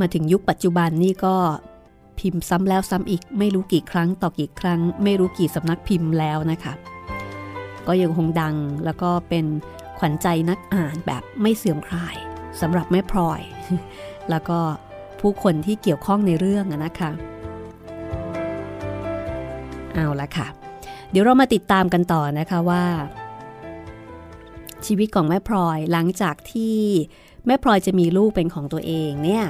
[0.00, 1.36] มาถึงยุคปัจจุบันนี่ก็
[2.20, 6.74] พิมพ์ซ้ำแล้วซ้ำอีกไม่รู้กี่ครั้งต่อกี่ครั้ง ไม่รู้กี่สำนักพิมพ์แล้วนะคะ
[7.86, 9.46] ก็ยังคงดังแล้วก็เป็น
[9.98, 12.16] ขวัญใจนักอ่านแบบไม่เสื่อมคลาย
[12.60, 13.40] สำหรับแม่พลอย
[14.30, 14.58] แล้วก็
[15.20, 17.10] ผู้คนที่เกี่ยวข้องในเรื่องนะคะ
[19.94, 20.46] เอาละค่ะ
[21.10, 22.84] เดี๋ยวเรามาติดตามกันต่อนะคะว่า
[24.86, 26.76] ชีวิตของแม่พลอยหลังจากที่
[27.46, 29.44] แม่พลอยจะมีลูกเป็นของตัวเองเนี่ย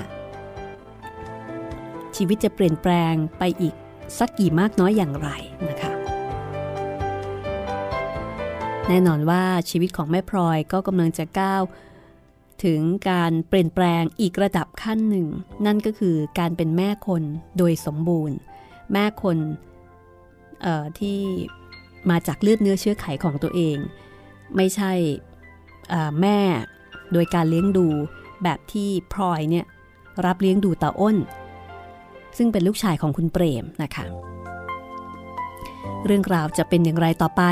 [2.16, 3.74] ชีวิตจะเปลี่ยนแปลงไปอีก
[4.18, 5.28] สักกี่มากน้อยอย่างไร
[5.68, 5.92] นะคะ
[8.88, 11.62] แน่นอนว่าชีวิตของแม่พลอยก็กำลังจะก้าว
[12.64, 15.26] ถึงการเปลี่ยนแปลงอีกระดับขั้นหนึ่ง
[15.66, 17.22] นั่นก็คือการเป็นแม่คน
[17.58, 18.36] โดยสมบูรณ์
[18.92, 19.38] แม่คน
[20.98, 21.18] ที่
[22.10, 23.76] มาจากเลือดเนื้อเชื้อไขของตัวเอง
[24.56, 24.92] ไม่ใช่
[26.20, 26.38] แม่
[27.12, 27.86] โดยการเลี้ยงดู
[28.42, 29.66] แบบที่พลอยเนี่ย
[30.26, 31.16] รับเลี้ยงดูตาอ้น
[32.36, 34.04] ซึ่งเป็นลูกชายของคุณเปรมนะคะ
[36.06, 37.42] เรื่องราวจะเป็นอย่างไรต่อไป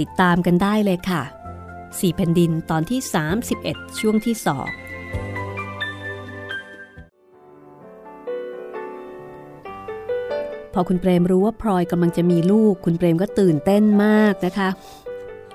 [0.00, 1.22] ติดตามกันได้เลยค่ะ
[2.00, 3.00] สี่แผ่นดินตอนที่
[3.50, 4.68] 31 ช่วงที่สอง
[10.72, 14.68] พอคุณเปรมรู้ว่าพลอยกำลังจะมีลูก คุณเปรมก็ตื่นเต้นมากนะคะ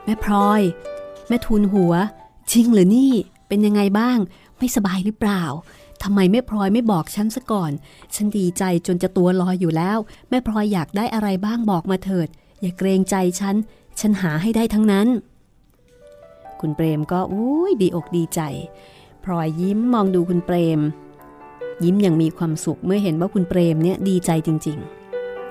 [0.06, 0.62] แม่พลอย
[1.28, 1.94] แม่ทูลหัว
[2.52, 3.12] จริงหรือนี่
[3.48, 4.18] เป็นยังไงบ้าง
[4.58, 5.44] ไม่สบายหรือเปล่า
[6.04, 7.72] ทำไมแม่พลอยไม่บอกฉันซะก่อน
[8.16, 9.98] ฉันดีใจจนจะตัวลอยอยู่แล้ว
[10.30, 12.28] แม่พลอยอยากได้อะไรบ้างบอกมาเถิด
[12.62, 13.56] อย่าเกรงใจฉัน
[14.00, 15.08] ฉันหาให้ได้ทั้งนั้น
[16.62, 18.42] คุณเปรมก็อุ้ยดีอกดีใจ
[19.24, 20.80] พลอยยิ้มมองดูคุณเปรม
[21.84, 24.78] ยิ้มอย่างมีความสุขเมื่อเห็นว่าคุณเปรมเนี่ยดีใจจริง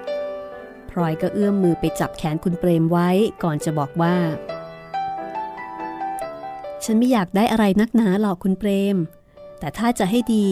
[0.09, 3.09] ๆ พลอยก็เอื้อมมือไปจับแขนคุณเปรมไว้
[3.42, 4.16] ก่อนจะบอกว่า
[6.85, 8.97] ฉันไม่อยากได้อะไรนักหนาหรอกคุณเปรม
[9.59, 10.47] แต่ถ้าจะให้ดี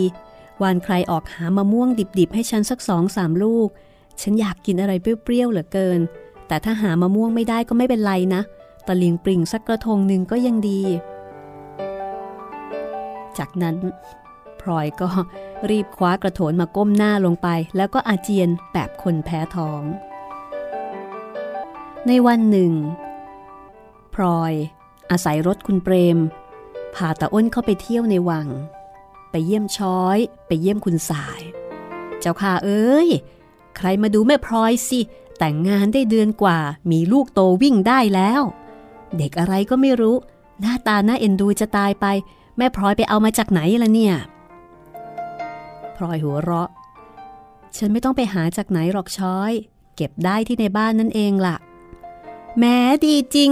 [0.62, 1.88] วานใครออกหามะม่วง
[2.19, 3.69] ดิบๆ ให้ฉันสักสองสามลูก
[4.23, 6.01] ฉันอยากกินอะไรเปรี้ยวๆเหลือเกิน
[6.49, 8.42] แต่ถ้าหามะม่วงไม่ได้ก็ไม่เป็นไรนะ
[8.88, 10.83] ตะลิงปริงสักกระทงหนึ่งก็ยังดี
[13.38, 13.77] จากนั้น
[14.61, 15.09] พลอยก็
[15.70, 19.83] รีบคว้ากระโถนมาก้มหน้าลงไป แล้วก็อาเจียนแบบคนแพ้ท้อง
[22.07, 22.72] ในวันหนึ่ง
[24.14, 24.53] พลอย
[25.11, 26.18] อาศัยรถคุณเปรม
[26.94, 28.49] พาตาอ้นเข้าไปเที่ยวในวัง
[29.31, 31.40] ไปเยี่ยมช้อย ไปเยี่ยมคุณสาย
[32.20, 33.09] เจ้าค่ะเอ้ย
[33.77, 35.01] ใครมาดูแม่พลอยสิ
[35.38, 36.59] แต่งงานได้เดือนกว่า
[36.90, 38.42] มีลูกโตวิ่งได้แล้ว
[39.18, 40.16] เด็กอะไรก็ไม่รู้
[40.61, 42.07] หน้าตาหน้าเอ็นดูจะตายไป
[42.57, 44.14] แม่พลอยไปเอามาจากไหนล่ะเนี่ย
[45.96, 46.68] พลอยหัวเราะ
[47.76, 49.52] ฉันไม่ต้องไปหาจากไหนหรอกช้อย
[49.96, 51.57] เก็บได้ที่ในบ้านนั่นเองล่ะ
[52.59, 53.50] แม้ดีจริง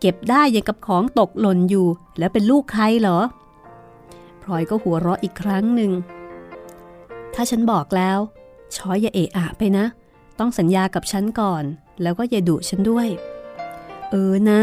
[0.00, 1.86] เก็บได้ยังกับของตกหล่นอยู่
[2.18, 3.20] แล้วเป็นลูกใครเหรอ
[4.42, 5.92] พลอยก็หัวเราะอีกครั้งหนึ่ง
[7.34, 8.18] ถ้าฉันบอกแล้ว
[8.76, 9.84] ช้อยอย่าเอะอะไปนะ
[10.38, 11.64] ต้องสัญญากับฉันก่อน
[12.02, 13.08] แล้วก็อย่าดุฉันด้วย
[14.10, 14.62] เออนะ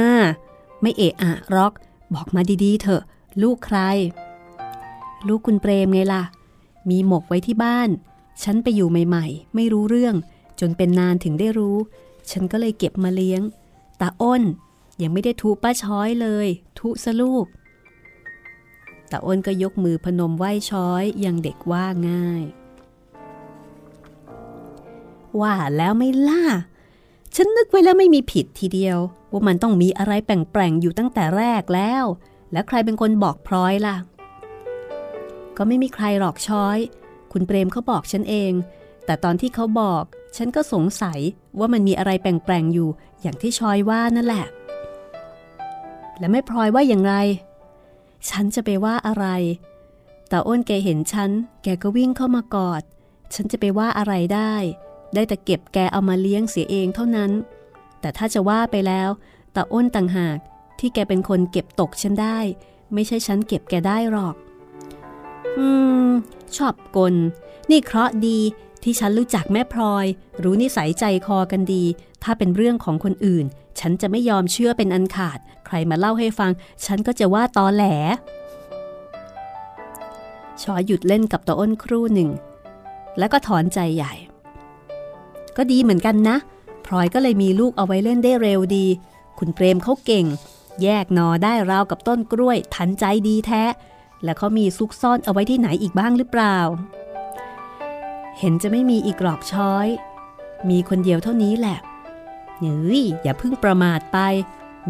[0.82, 1.74] ไม่เอะอะรอก
[2.14, 3.04] บอกมาดีๆเถอะ
[3.42, 3.78] ลูกใคร
[5.28, 6.24] ลูกคุณเปรมไงล่ะ
[6.90, 7.90] มีหมกไว้ที่บ้าน
[8.44, 10.16] ฉันไปอยู่ใหม่ ๆ ไม่รู้เรื่อง
[10.60, 11.78] จนเป็นนานถึงได้รู้
[12.32, 13.42] ฉันก็เลยเก็บมาเลี้ยง
[14.02, 14.44] ตาอ้น
[15.02, 16.48] ยังไม่ได้ทุป้าช้อยเลย
[16.80, 17.46] ทุสลูก
[19.12, 22.44] ตาอ้นก็ยกมือพนมไหว้ช้อยยังเด็กว่าง่าย
[25.42, 26.44] ว่าแล้วไม่ล่า
[27.36, 28.98] ฉันนึกไว้แล้วไม่มีผิดทีเดียว
[29.32, 32.06] ว่ามันต้องมีอะไรแปลงๆอยู่ตั้งแต่แรกแล้ว
[32.52, 33.98] แล้วใครเป็นคนบอกพลอยล่ะ
[35.58, 36.78] ก็ไม่มีใครหรอกช้อย
[37.32, 38.52] คุณเปรมเขาบอกฉันเอง
[39.06, 40.04] แต่ตอนที่เขาบอก
[40.38, 41.20] ฉันก็สงสัย
[41.60, 42.90] ว่ามันมีอะไรแปลงๆอยู่
[43.22, 44.46] อย่างที่ชอยว่านั่นแหละ
[46.20, 47.14] และไม่พลอยว่าอย่างไร
[48.30, 49.26] ฉันจะไปว่าอะไร
[50.30, 51.30] แต่อ้นแกเห็นฉัน
[51.64, 52.82] แกก็วิ่งเข้ามากอด
[53.34, 54.54] ฉันจะไปว่าอะไรได้
[55.14, 57.32] ได้แต่เก็บแกเอามาเลี้ยงเสียเองเท่านั้น
[58.02, 59.10] แต่ถ้าจะว่าไปแล้ว
[59.56, 60.38] ตาอ้นต่างหาก
[60.80, 62.40] ที่แกเป็นคนเก็บตกฉันได้
[62.94, 64.36] ไม่ใช่ฉันเก็บแกได้หรอก
[65.58, 65.68] อื
[66.08, 66.10] ม
[66.58, 67.16] ชอบกล
[67.70, 68.40] นี่เคราะดี
[68.84, 70.06] ที่ฉันรู้จักแม่พลอย
[70.44, 71.84] รู้นิสัยใจคอกันดี
[72.24, 73.46] ถ้าเป็นเรื่องของคนอื่น
[73.80, 76.52] ฉันจะไม่ยอมเชื่อเป็นอันขาด ใครมาเล่าให้ฟัง
[76.86, 77.84] ฉันก็จะว่าตอแหล
[80.62, 82.30] ชอหยุดเล่นกับตาอ้นครู่หนึ่ง
[83.18, 84.14] แล้วก็ถอนใจใหญ่
[85.58, 86.38] ก็ดีเหมือนกันนะ
[86.86, 88.86] พลอยก็เลยมีลูกเอาไว้เล่นได้เร็วดี
[89.38, 90.26] คุณเปรมเขาเก่ง
[90.84, 93.64] แยกนอได้ราวกับต้นกล้วย ทันใจดีแท้
[94.24, 96.58] แล้วเขามีซุกซ่อนเอาไว้ที่ไหนอีกบ้างหรือเปล่า
[98.40, 99.88] เห็นจะไม่มีอีกหรอกช้อย
[100.70, 101.78] มีคนเดียวเท่านี้แหละ
[102.60, 104.18] เฮ้ยอย่าเพิ่งประมาทไป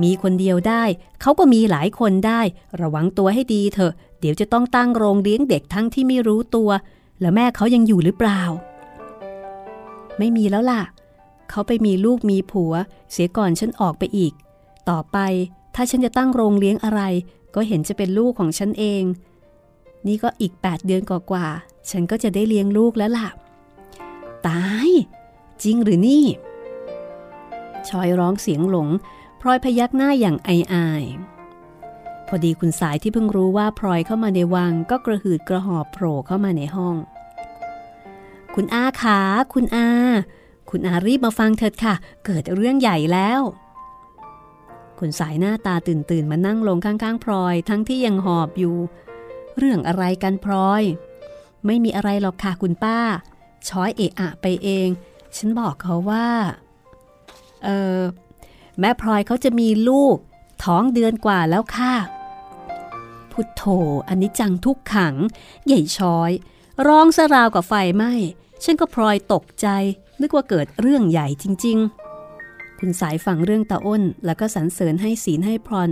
[0.04, 0.84] มีคนเดียวได้
[1.22, 2.42] เขาก็มีหลายคนได้
[2.82, 6.70] ระวังตัวให้ดีเถอะ เดี๋ยวจะต้องตั้งโรงเลี้ยงเด็กทั้งที่ไม่รู้ตัว
[7.22, 8.42] แล้วแม่เขายังอยู่หรือเปล่า
[10.18, 10.82] ไม่มีแล้วล่ะ
[11.50, 12.74] เขาไปมีลูกมีผัว
[13.12, 14.34] เสียก่อนฉันออกไปอีก
[14.90, 15.18] ต่อไป
[15.76, 17.02] ถ้าฉันจะตั้งโรงเลี้ยงอะไร
[17.56, 19.04] ก็เห็นจะเป็นลูกของฉันเอง
[20.08, 23.28] นี่ก็อีก 8 เดือนกว่าๆฉันก็จะได้เลี้ยงลูกแล้วล่ะ
[24.48, 24.90] ตาย
[25.64, 26.26] จริงหรือนี่
[27.90, 28.90] ชอยร้องเสียงหลง
[29.42, 31.04] พลอยพยักหน้าอย่างไออาย
[32.28, 36.96] พอดีคุณสายที่เพิ่งรู้ว่าพลอยเข้ามาในวังก็กระหืดกระหอบโผล่เข้ามาในห้อง
[38.56, 39.20] คุณอาขา
[39.54, 39.90] คุณอา
[40.70, 41.94] คุณอารีบมาฟังเถิดค่ะ
[42.26, 43.42] เกิดเรื่องใหญ่แล้ว
[45.00, 48.76] คุณสายหน้าตาตื่นตื่นมานั่งลงข้างๆพลอย ทั้งที่ยังหอบอยู่
[49.58, 50.84] เรื่องอะไรกันพลอย
[51.66, 53.00] ไม่มีอะไรหรอกค่ะคุณป้า
[53.68, 54.90] ช้อยเอะอะไปเอง
[55.38, 56.28] ฉันบอกเขาว่า
[57.64, 58.00] เออ
[58.80, 60.18] แม่พลอยเขาจะมีลูก
[60.64, 61.94] ท้องเดือนกว่าแล้วค่ะ
[63.32, 63.64] พุทโธ
[64.08, 65.16] อันนี้จังทุกขัง
[65.66, 66.32] ใหญ่ช้อย
[66.86, 68.14] ร้องสราวกับไฟไหม้
[68.64, 69.68] ฉันก็พลอยตกใจ
[70.22, 71.78] นึกว่าเกิดเรื่องใหญ่จริง
[72.30, 75.90] ๆ คุณสายฟังเรื่องตาอ้น แล้วก็สรรเสริญให้ศีลให้พร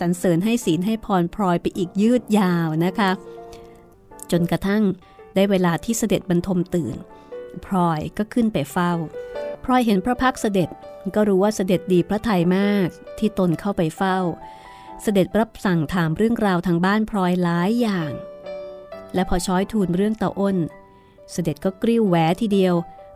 [0.00, 3.10] สรรเสริญให้ศีลให้พรพลอยไปอีกยืดยาวนะคะ
[4.30, 4.82] จนกระทั่ง
[5.34, 6.96] ได้เวลาที่เสด็จบรรทมตื่น
[7.66, 8.92] พลอยก็ขึ้นไปเฝ้า
[9.64, 10.68] พลอยเห็นพระพักเสด็จ
[11.14, 12.88] ก็รู้ว่าเสด็จดีพระทัยมาก
[13.18, 14.18] ที่ตนเข้าไปเฝ้า
[15.02, 18.10] เสด็จรับสั่งถามเรื่องราวทางบ้านพลอยหลายอย่าง
[19.14, 20.56] และพอช้อยทูลเรื่องตาอ้น
[21.32, 22.74] เสด็จก็กริ้วแหวทีเดียว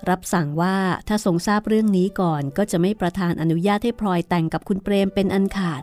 [0.08, 0.76] รับสั่งว่า
[1.08, 5.82] ถ้าทรงทราบเรื่องนี้ก่อน ก็จะไม่ประทานอนุญาตให้พลอยแต่งกับคุณเปรมเป็นอันขาด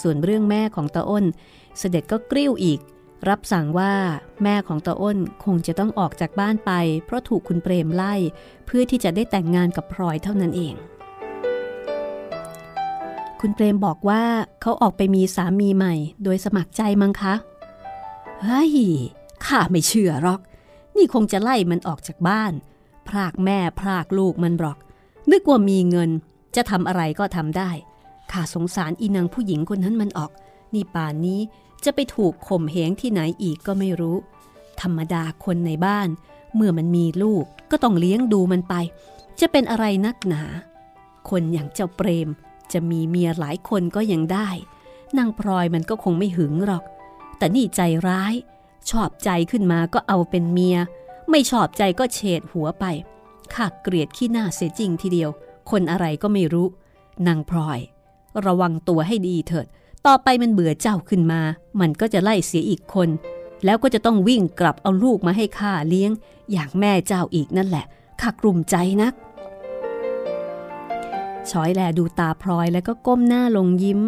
[0.00, 1.24] ส่วนเรื่องแม่ของตาอ้น
[1.78, 2.80] เสด็จก็กริ้วอีก
[3.28, 3.94] รับสั่งว่า
[4.42, 6.72] แม่ของตาอ้นคงจะต้องออกจากบ้านไป
[7.04, 8.14] เพราะถูกคุณเปรมไล่
[8.66, 10.74] เพื่อที่จะได้แต่งงานกับพลอยเท่านั้นเอง
[13.40, 14.22] คุณเปรมบอกว่า
[14.60, 17.34] เขาออกไปมีสามีใหม่ โดยสมัครใจมั้งคะ
[18.42, 18.72] เฮ้ย
[19.46, 20.40] ข้าไม่เชื่อหรอก
[20.96, 22.52] นี่คงจะไล่มันออกจากบ้าน
[23.08, 24.76] พรากแม่พรากลูกมันบอก
[25.30, 26.10] นึกว่ามีเงิน
[26.56, 27.70] จะทำอะไรก็ทำได้
[28.32, 30.30] ข้าสงสารอีนางผู้หญิงคนนั้นมันออก
[30.74, 31.40] นี่ป่านนี้
[31.84, 34.16] จะไปถูกข่มเหงที่ไหนอีกก็ไม่รู้
[34.80, 36.08] ธรรมดาคนในบ้าน
[36.54, 38.74] เมื่อมันมีลูกก็ต้องเลี้ยงดูมันไป
[39.40, 40.42] จะเป็นอะไรนักหนา
[41.30, 42.28] คนอย่างเจ้าเปรม
[42.72, 44.48] จะมีเมียหลายคนก็ยังได้
[45.18, 46.84] นางพลอยมันก็คงไม่หึงหรอก
[47.40, 48.34] แต่นี่ใจร้าย
[48.90, 50.76] ชอบใจขึ้นมาก็เอาเป็นเมีย
[51.30, 52.84] ไม่ชอบใจก็เฉดหัวไป
[53.54, 55.30] ข้าเกลียดขี้หน้าเสียจริงทีเดียว
[55.70, 56.66] คนอะไรก็ไม่รู้
[57.26, 57.80] นางพลอย
[58.46, 59.66] ระวังตัวให้ดีเถิด
[60.06, 61.40] ต่อไปมันเบื่อเจ้าขึ้นมา
[61.80, 63.08] มันก็จะไล่เสียอีกคน
[63.64, 66.10] แล้วก็จะต้องวิ่งกลับเอาลูกมาให้ข้าเลี้ยง
[66.52, 67.84] อย่างแม่เจ้าอีกนั่นแหละ
[68.20, 69.14] ข้ากลุ่มใจนัก
[71.50, 74.00] ช้อยแลดูตาพลอยแล้วก็ก้มหน้าลงยิ้ม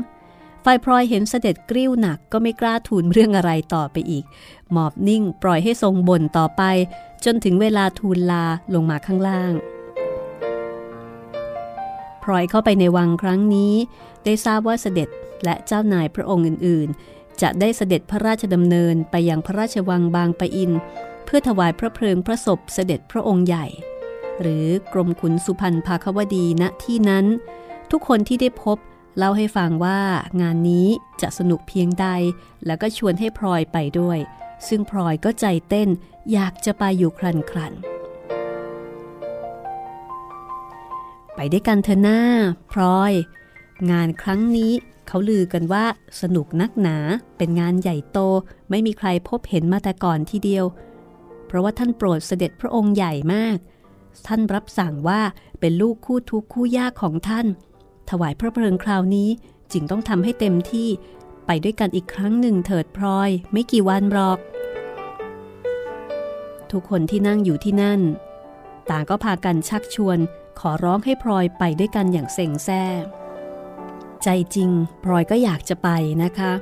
[0.65, 4.25] ฝ่ายพลอยเห็นเสด็จกริ้วหนักก็ไม่กล้าทูลเรื่องอะไรต่อไปอีก
[4.73, 6.63] หมอบนิ่งปล่อยให้ทรงบ่นต่อไป
[7.25, 8.45] จนถึงเวลาทูลลา
[8.75, 9.53] ลงมาข้างล่าง
[12.23, 13.75] พลอยเข้าไปในวังครั้งนี้
[14.25, 15.09] ได้ทราบว่าเสด็จ
[15.45, 20.71] และเจ้านายพระองค์อื่นๆ จะได้เสด็จพระราชดำเนินไปยังพระราชวังบางปะอิน
[21.25, 23.67] เพื่อถวายพระเพลิงพระศพเสด็จพระองค์ใหญ่
[24.41, 27.27] หรือกรมขุนสุพรรณภาควดีณที่นั้น
[27.91, 28.79] ทุกคนที่ได้พบ
[29.19, 30.01] เล่าให้ฟังว่า
[30.41, 30.89] งานนี้
[31.23, 32.07] จะสนุกเพียงใด
[32.67, 34.19] แล้วก็ชวนให้พลอยไปด้วย
[34.69, 35.89] ซึ่งพลอยก็ใจเต้น
[36.33, 37.73] อยากจะไปอยู่ครันครัน
[41.35, 42.21] ไปด้วยกันเถอะหน้า
[42.73, 43.13] พลอย
[43.91, 44.73] งานครั้งนี้
[45.09, 45.85] เขาลือกันว่า
[46.21, 46.97] สนุกนักหนา
[47.37, 48.19] เป็นงานใหญ่โต
[48.71, 50.65] ไม่มีใครพบเห็นมาแต่ก่อนทีเดียว
[51.47, 53.57] เพราะว่าท่านโปรดเสด็จพระองค์ใหญ่มาก
[54.27, 55.21] ท่านรับสั่งว่า
[55.61, 57.47] เป็นลูกคู่ทุกคู่ยากของท่าน
[58.11, 59.29] ถวายพระเพลิงคราวนี้
[59.73, 60.89] จึงต้องทำให้เต็มที่
[61.47, 64.39] ไปด้วยกันอีกครั้งหนึ่งเถิดพลอย ไม่กี่วันหรอก
[66.71, 68.01] ทุกคนที่นั่งอยู่ที่นั่น
[68.91, 70.19] ต่างก็พากันชักชวน
[70.61, 72.85] ขอร้องให้พลอยไปด้วยกันอย่างเซ็งแซ่
[74.23, 74.71] ใจจริง
[75.05, 75.89] พลอยก็อยากจะไป
[76.23, 76.53] นะคะ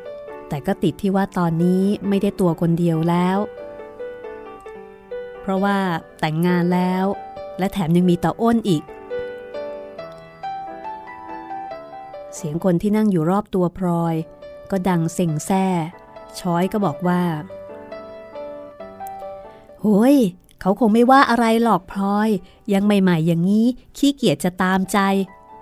[0.49, 3.39] แต่ก็ติดที่ว่าตอนนี้ไม่ได้ตัวคนเดียวแล้ว
[5.41, 5.79] เพราะว่า
[6.21, 7.05] แต่งงานแล้ว
[7.59, 8.83] และแถมยังมีตาอ้นอีก
[12.35, 14.15] เสียงคนที่นั่งอยู่รอบตัวพลอย
[14.71, 15.67] ก็ดังเซ็งแซ่
[16.39, 17.23] ช้อยก็บอกว่า
[19.81, 20.17] โฮ้ย
[20.61, 22.29] เขาคงไม่ว่าอะไรหรอกพลอย
[22.73, 23.67] ยังใหม่ๆอย่างนี้
[23.97, 24.99] ขี้เกียจจะตามใจ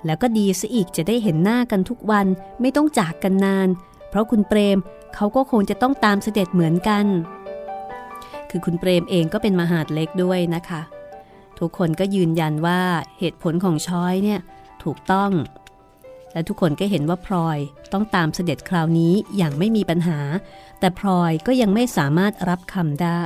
[0.06, 2.26] แล้วก็ดีซะอีกจะได้เห็นหน้ากันทุกวัน
[2.60, 3.68] ไม่ต้องจากกันนาน
[4.08, 4.78] เพราะคุณเปรม
[5.14, 7.06] เขาก็คงจะต้องตามเสด็จเหมือนกัน
[8.50, 10.82] คือคุณเปรมเองก็เป็นมหาดเล็กด้วยนะคะ
[11.58, 12.80] ทุกคนก็ยืนยันว่า
[13.18, 14.40] เหตุผลของช้อยเนี่ย
[14.84, 15.30] ถูกต้อง
[16.32, 17.58] และทุกคนก็เห็นว่าพลอย
[17.92, 20.20] ต้องตามเสด็จคราวนี้อย่างไม่มีปัญหา
[20.80, 23.22] แต่พลอยก็ยังไม่สามารถรับคำได้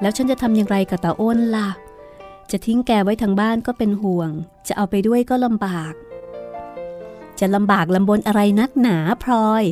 [0.00, 1.68] แล้วฉันจะทำอย่างไรกับตาอ้นล่ะ
[2.50, 4.30] จะทิ้งแกไว้ทางบ้านก็เป็นห่วง
[4.66, 5.94] จะเอาไปด้วยก็ลำบาก
[7.40, 9.64] จะลำบากลำบนอะไรนักหนาพลอย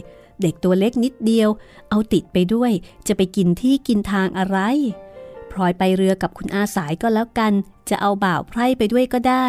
[0.43, 1.49] เด็กตัวเล็กนิดเดียว
[1.91, 2.73] เอาติดไปด้วย
[3.07, 4.59] จะไปกินที่กินทางอะไร
[5.59, 7.53] ลอยไปเรือกับคุณอาสายก็แล้วกัน
[7.91, 9.47] จะเอาบ่าวไพร่ไปด้วยก็ได้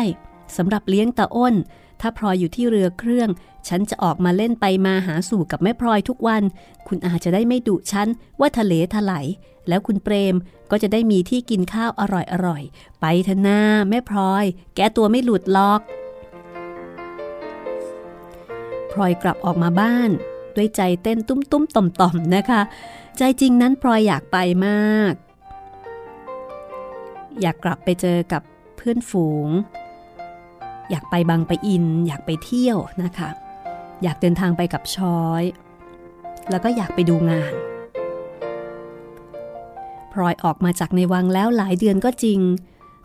[0.57, 1.55] สำหรับเลี้ยงตาอ้น
[2.01, 3.29] ถ้าพลอยอยู่ที่เรือเครื่อง
[3.67, 6.43] ฉันจะออกมาเล่นไปมาหาสู่กับแม่พลอยทุกวัน
[6.87, 8.07] คุณอาจะได้ไม่ดุฉัน
[8.39, 9.25] ว่าทะเลถลาย
[9.67, 10.35] แล้วคุณเปรม
[10.71, 12.03] ก็จะได้มีที่กินข้าวอ
[12.45, 15.81] ร่อยๆไปเถอะนาแม่พลอย แกตัวไม่หลุดล็อก
[18.91, 20.09] พลอยกลับออกมาบ้าน
[20.55, 22.61] ด้วยใจเต้นตุ้มตุ้มต่อมต่อมนะคะ
[23.17, 25.13] ใจจริงนั้นพลอยอยากไปมาก
[27.41, 28.41] อยากกลับไปเจอกับ
[28.77, 29.47] เพื่อนฝูง
[30.89, 33.29] อยากไปบางไปอิน อยากไปเที่ยวนะคะ
[34.03, 35.43] อยากเดินทางไปกับช้อย
[36.49, 37.53] แล้วก็อยากไปดูงาน
[40.11, 42.39] พลอยออกมาจากในวังแล้วหลายเดือนก็จริง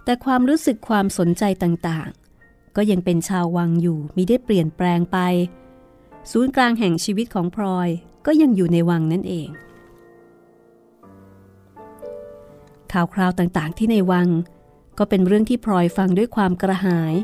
[0.04, 5.18] แต่ความรู้สึกความสนใจต่างๆ ก็ยังเป็นชาววังอยู่มิได้เปลี่ยนแปลงไป
[6.30, 7.88] ศูนย์กลางแห่งชีวิตของพลอย
[8.26, 9.48] ก็ยังอยู่ในวังนั่นเอง
[12.92, 14.28] ข่าวคราวต่างๆ ที่ในวัง
[14.98, 17.14] ก็เป็นเรื่องที่พลอยฟังด้วยความกระหาย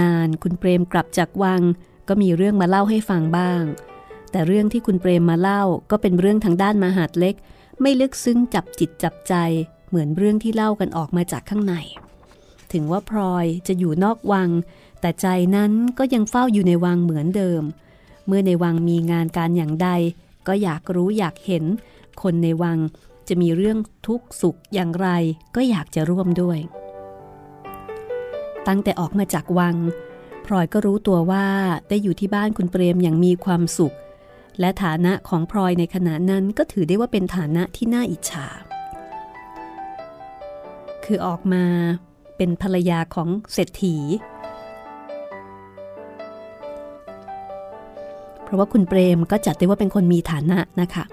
[0.00, 1.62] นานๆ คุณเปรมกลับจากวัง
[2.08, 3.62] ก็มีเรื่องมาเล่าให้ฟังบ้าง
[4.30, 7.34] แต่เรื่องที่คุณเปรมมาเล่าก็เป็นเรื่องทางด้านมหาดเล็ก
[7.80, 9.34] ไม่ลึกซึ้งจับจิตจับใจ
[9.88, 11.74] เหมือนเรื่องที่เล่ากันออกมาจากข้างใน
[12.72, 14.50] ถึงว่าพลอยจะอยู่นอกวัง
[15.00, 17.62] แต่ใจนั้นก็ยังเฝ้าอยู่ในวังเหมือนเดิม
[18.26, 19.88] เมื่อในวังมีงานการอย่างใด
[20.46, 21.64] ก็อยากรู้อยากเห็น
[22.22, 22.78] คนในวัง
[23.28, 25.08] จะมีเรื่องทุกข์สุขอย่างไร
[25.56, 26.58] ก็อยากจะร่วมด้วย
[28.66, 29.76] ตั้งแต่ออกมาจากวัง
[30.44, 31.46] พลอยก็รู้ตัวว่า
[31.88, 33.96] ได้อยู่ที่บ้านคุณเปรมอย่างมีความสุข
[34.60, 38.46] และฐานะของพลอยในขณะนั้นก็ถือได้ว่าเป็นฐานะที่น่าอิจฉา
[41.04, 41.64] คือออกมา
[42.36, 43.96] เป็นภรรยาของเศรษฐี
[48.42, 51.04] เพราะว่าคุณเปรมก็จัดได้ว่าเป็นคนมีฐานะนะคะ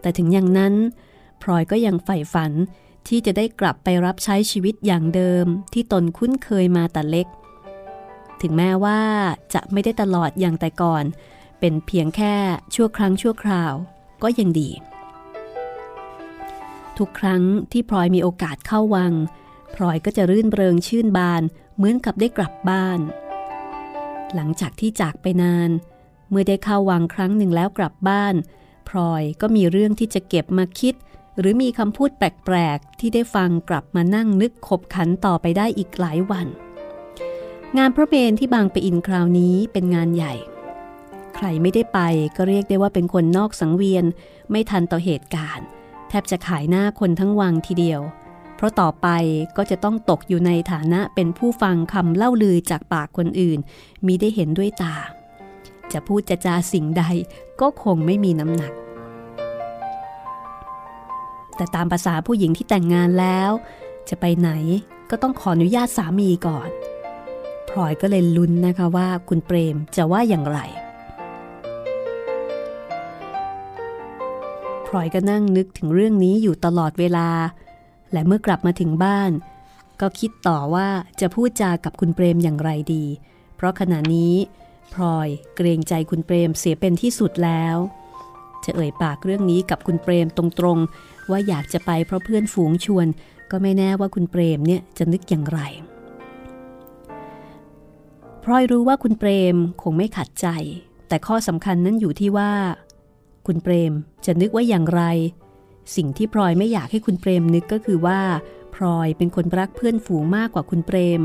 [0.00, 0.74] แต่ถึงอย่างนั้น
[1.42, 2.52] พลอยก็ยังใฝ่ฝัน
[3.08, 7.26] ที่จะได้กลับไปรับใช้ชีวิตอย่างเดิมที่ตนคุ้นเคยมาแต่เล็ก
[8.40, 9.00] ถึงแม้ว่า
[9.54, 11.04] จะไม่ได้ตลอดอย่างแต่ก่อน
[11.60, 12.34] เป็นเพียงแค่
[12.74, 13.72] ชั่วครั้งชั่วคราว
[14.22, 14.70] ก็ยังดี
[16.98, 19.12] ทุกครั้งที่พลอยมีโอกาสเข้าวัง
[19.74, 21.42] พลอยก็จะรื่นเริงชื่นบาน
[21.76, 23.00] เหมือนกับได้กลับบ้าน
[24.34, 25.70] หลังจากที่จากไปนาน
[26.30, 28.34] เมื่อได้เข้าวังครั้งหนึ่งแล้วกลับบ้าน
[28.88, 30.94] พลอยก็มีเรื่องที่จะเก็บมาคิด
[31.38, 36.46] หรือมีคำพูดแปลก ๆ ที่ได้ฟังกลับมานั่งนึกขบขันต่อไปได้อีกหลายวัน
[37.78, 40.34] งานพระเบนที่บางไปอินคราวนี้เป็นงานใหญ่
[41.36, 42.00] ใครไม่ได้ไป
[42.36, 44.04] ก็เรียกได้ว่าเป็นคนนอกสังเวียน
[44.50, 45.66] ไม่ทันต่อเหตุการณ์
[46.08, 48.00] แทบจะขายหน้าคนทั้งวังทีเดียว
[48.56, 49.08] เพราะต่อไป
[49.56, 53.58] ก็จะต้องตกอยู่ในฐานะเป็นผู้ฟังคำเล่าลือจากปากคนอื่น
[54.06, 54.96] มีได้เห็นด้วยตา
[55.92, 57.04] จะพูดจะจาสิ่งใด
[57.60, 58.72] ก็คงไม่มีน้ำหนัก
[61.56, 63.50] แต่ตามภาษาผู้หญิงที่แต่งงานแล้ว
[64.08, 64.50] จะไปไหน
[65.10, 66.68] ก็ต้องขออนุญาตสามีก่อน
[67.68, 70.58] พลอยก็เลยลุ้นนะคะว่าคุณเปรมจะว่าอย่างไร
[74.86, 77.28] พลอยก็นั่งนึกถึงเรื่องนี้อยู่ตลอดเวลา
[78.12, 79.30] และเมื่อกลับมาถึงบ้าน
[80.00, 80.88] ก็คิดต่อว่า
[81.20, 83.04] จะพูดจากับคุณเปรมอย่างไรดี
[83.56, 84.34] เพราะขณะนี้
[84.94, 87.76] พลอยเกรงใจคุณเปรมเสียเป็นที่สุดแล้ว
[88.66, 90.44] จะเอ่ยปากเรื่องนี้กับคุณเปรมตร
[90.76, 93.06] งๆ ว่าอยากจะไปเพราะเพื่อนฝูงชวน
[93.50, 95.60] ก็ไม่แน่ว่าคุณเปรมเนี่ยจะนึกอย่างไร
[98.44, 100.46] พลอยรู้ว่าคุณเปรมคงไม่ขัดใจ
[101.08, 102.52] แต่ข้อสำคัญนั้นอยู่ที่ว่า
[103.46, 103.92] คุณเปรม
[104.26, 105.02] จะนึกว่าอย่างไร
[105.96, 108.20] สิ่งที่พลอยไม่อยากให้คุณเปรมนึกก็คือว่า
[108.74, 111.20] พลอยเป็นคนรักเพื่อนฝูงมากกว่าคุณเปรม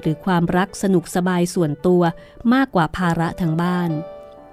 [0.00, 2.02] หรือความรักสนุกสบายส่วนตัว
[2.54, 3.90] มากกว่าภาระทางบ้าน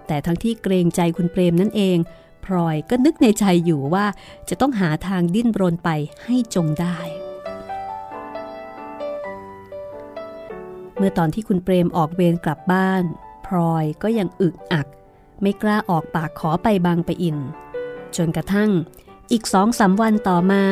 [0.08, 1.98] แต่ทั้งที่เกรงใจคุณเปรมนั่นเอง
[2.56, 4.06] ลอยก็นึกในใจอยู่ว่า
[4.50, 5.90] จะต้องหาทางดิ้นรนไป
[6.24, 6.98] ให้จงได้
[10.98, 13.04] เมื่อตอนที่คุณเปรมออกเวรกลับบ้าน
[13.46, 14.88] พลอยก็ยังอึกอัก
[15.42, 17.38] ไม่กล้าออกปากขอไปบางไปอิน
[18.16, 18.72] จนกระทั่ง
[19.32, 20.64] อีกสองสาวันต่อมา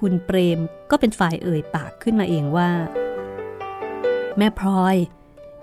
[0.00, 0.58] คุณเปรม
[0.90, 2.70] ก็เป็นฝ่ายเอ่ยปากขึ้นมาเองว่า
[4.36, 4.96] แม่พลอย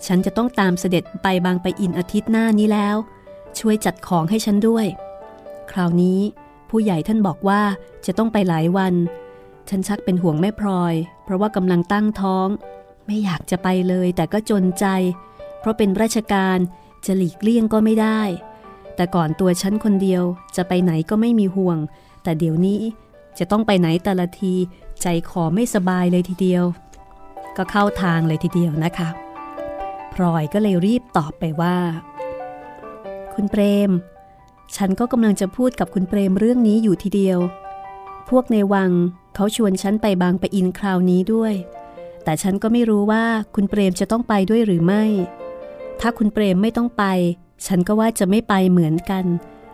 [0.05, 2.97] ฉันจะต้องตามเสด็จไปบางไปอินอาทิตย์หน้านี้แล้ว
[3.59, 4.85] ช่วยจัดของให้ฉันด้วย
[5.77, 6.19] ราวนี้
[6.69, 7.61] ผู้ใหญ่ท่านบอกว่า
[8.05, 8.93] จะต้องไปหลายวัน
[9.69, 12.47] ฉันชักเป็นห่วงแม่พลอย เพราะว่ากำลังตั้งท้อง
[13.05, 14.85] ไม่อยากจะไปเลยแต่ก็จนใจ
[15.59, 16.57] เพราะเป็นราชการ
[17.05, 18.21] จะหลีกเลี่ยงก็ไม่ได้
[18.95, 20.23] แต่ก่อนตัวฉันคนเดียว
[20.55, 21.77] จะไปไหนก็ไม่มีห่วง
[22.23, 22.81] แต่เดี๋ยวนี้
[23.39, 24.53] จะต้องไปไหนแต่ละที
[25.01, 26.63] ใจคอไม่สบายเลยทีเดียว
[27.57, 29.09] ก็เข้าทางเลยทีเดียวนะคะ
[30.13, 31.75] พลอยก็เลยรีบตอบไปว่า
[33.33, 33.91] คุณเปรม
[34.75, 37.39] ฉันก็กำลังจะพูดกับคุณเปรมเรื่องนี้อยู่ทีเดียว
[38.29, 38.91] พวกในวัง
[39.35, 41.53] เขาชวนฉันไปบางปะอินคราวนี้ด้วย
[42.23, 43.23] แต่ฉันก็ไม่รู้ว่า
[43.55, 45.03] คุณเปรมจะต้องไปด้วยหรือไม่
[45.99, 47.03] ถ้าคุณเปรมไม่ต้องไป
[47.65, 49.25] ฉันก็ว่าจะไม่ไปเหมือนกัน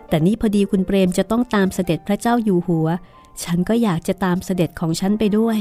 [0.10, 2.88] แต่นี่พอดีคุณเปรมจะต้องตามเสด็จพระเจ้าอยู่หัว
[3.44, 5.60] ฉันก็อยากจะตามเสด็จของฉันไปด้วย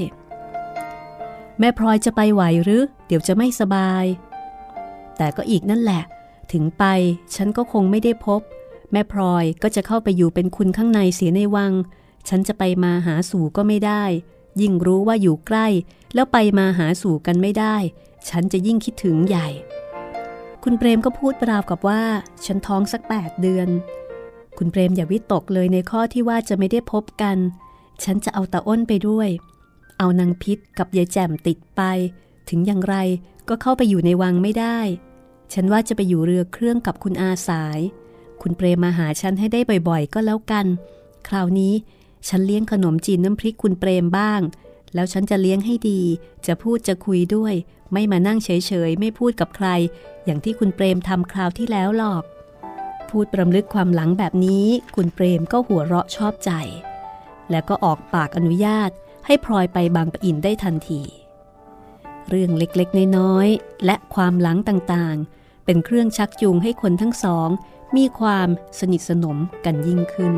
[1.58, 4.04] แม่พลอยจะไปไหวหรือ เดี๋ยวจะไม่สบาย
[5.16, 6.02] แต่ก็อีกนั่นแหละ
[6.52, 6.84] ถึงไป
[7.34, 8.40] ฉันก็คงไม่ได้พบ
[8.92, 11.72] แม่พลอยก็จะเข้าไปอยู่เป็นคุณข้างในเสียในวัง
[12.28, 14.04] ฉันจะไปมาหาสู่ก็ไม่ได้
[14.60, 15.66] ยิ่งรู้ว่าอยู่ใกล้
[16.14, 17.76] แล้วไปมาหาสู่กันไม่ได้
[18.28, 19.48] ฉันจะยิ่งคิดถึงใหญ่
[20.62, 22.02] คุณเปรมก็พูดปราวกับว่า
[22.44, 23.68] ฉันท้องสักแปดเดือน
[24.58, 27.36] คุณเปรมอย่าวิตกเลยในข้อที่ว่าจะไม่ได้พบกัน
[28.04, 29.28] ฉันจะเอาตาอ้นไปด้วย
[29.98, 31.82] เอานางพิษกับยายแจ่มติดไป
[32.48, 32.96] ถึงอย่างไร
[33.48, 34.78] ก็เข้าไปอยู่ในวังไม่ได้
[35.52, 37.78] ฉันว่าจะไปอยู่เรือเครื่องกับคุณอาสาย
[38.42, 40.66] คุณเปรมมาหาฉันให้ได้บ่อยๆ ก็แล้วกัน
[41.28, 41.74] คราวนี้
[42.28, 44.40] ฉันเลี้ยงขนมจีนน้ำพริกคุณเปรมบ้าง
[44.94, 46.00] แล้วฉันจะเลี้ยงให้ดี
[46.46, 47.54] จะพูดจะคุยด้วย
[47.92, 48.50] ไม่มานั่งเฉ
[48.88, 49.68] ยๆ ไม่พูดกับใคร
[50.24, 52.24] อย่างที่คุณเปรมทำคราวที่แล้วหรอก
[53.10, 54.66] พูดประลึกความหลังแบบนี้
[54.96, 56.50] คุณเปรมก็หัวเราะชอบใจ
[57.50, 58.90] แล้วก็ออกปากอนุญาต
[59.26, 61.02] ให้พลอยไปบางปะอินได้ทันที
[62.28, 67.48] เรื่องเล็กๆ น้อยๆ และความหลังต่างๆ เป็นเครื่องชักจูงให้คนทั้งสอง
[67.96, 70.34] มีความสนิทสนมกันยิ่งขึ้น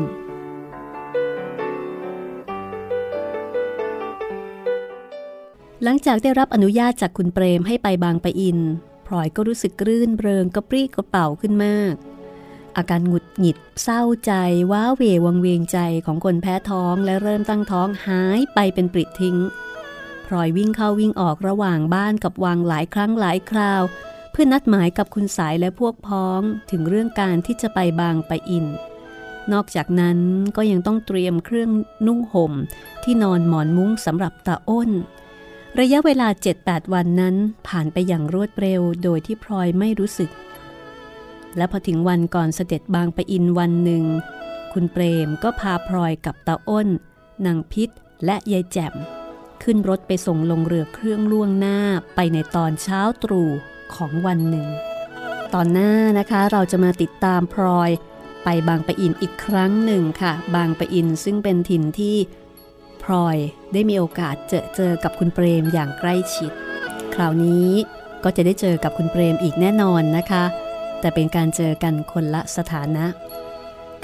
[5.83, 8.59] หลังจากได้รับอนุญาตจากคุณเปรมให้ไปบางปะอิน
[9.07, 11.93] พลอยก็รู้สึกรื่นเริงกระปรี้กระเป๋าขึ้นมาก
[12.77, 14.33] อาการหงุดหงิดเศร้าใจ
[14.71, 19.37] ว้าเหววังเวงใจของคนแพ้ท้องและเริ่มตั้งท้องหายไปเป็นปริดทิ้ง
[20.27, 23.81] พลอยวิ่งเข้าวิ่งออกระหว่างบ้านกับวังหลายครั้งหลายคราว
[24.35, 28.65] เพื่อนัดหมายกับคุณสายและพวกพ้องถึงเรื่องการที่จะไปบางปะอิน
[29.53, 30.17] นอกจากนั้น
[30.55, 31.69] ก็ยังต้องเตรียมเครื่อง
[32.07, 32.53] นุ่งห่ม
[33.03, 34.91] ที่นอนหมอนมุ้งสำหรับตาอ้น
[35.79, 36.27] ระยะเวลา
[36.59, 37.35] 7-8 วันนั้น
[37.67, 40.31] ผ่านไปอย่างรวดเร็วโดยที่พลอยไม่รู้สึก
[41.57, 44.03] และพอถึงวันก่อนเสด็จบางปะอินวันหนึ่ง
[44.73, 46.87] คุณเปรมก็พาพลอยกับตาอ้น
[47.45, 47.89] นางพิษ
[48.25, 48.93] และยายแจ่ม
[49.63, 51.77] ขึ้นรถไปส่งลงเรือเครื่องล่วงหน้า
[52.15, 53.49] ไปในตอนเช้าตรู่
[53.95, 54.67] ของวันหนึ่ง
[55.53, 57.89] ตอนหน้านะคะเราจะมาติดตามพลอย
[58.43, 62.17] ไปบางปะอินอีกครั้งหนึ่งค่ะ บางปะอินซึ่งเป็นถิ่นที่
[63.03, 63.37] พลอย
[63.73, 66.51] ได้มีโอกาสเจอเจอกับคุณเปรมอย่างใกล้ชิด
[67.13, 67.69] คราวนี้
[68.23, 70.43] ก็จะได้เจอกับคุณเปรมอีกแน่นอนนะคะ
[70.99, 73.05] แต่เป็นการเจอกันคนละสถานะ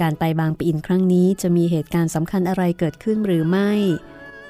[0.02, 3.72] การไปบางปะอินครั้งนี้จะมีเหตุการณ์สำคัญอะไรเกิดขึ้นหรือไม่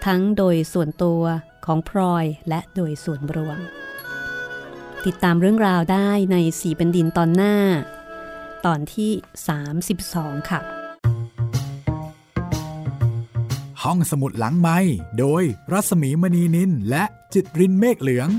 [0.05, 1.21] ทั้งโดยส่วนตัว
[1.65, 3.59] ของพลอยและโดยส่วนรวม
[5.07, 7.55] ติดตามเรื่องราวได้ในสีเป็นดินตอนหน้า
[8.65, 9.11] ตอนที่
[9.79, 10.59] 32 ค่ะ
[13.83, 14.77] ห้องสมุดหลังไม้
[15.19, 18.29] โดยรัสมีมณีนินและจิตรินเมฆเหลือง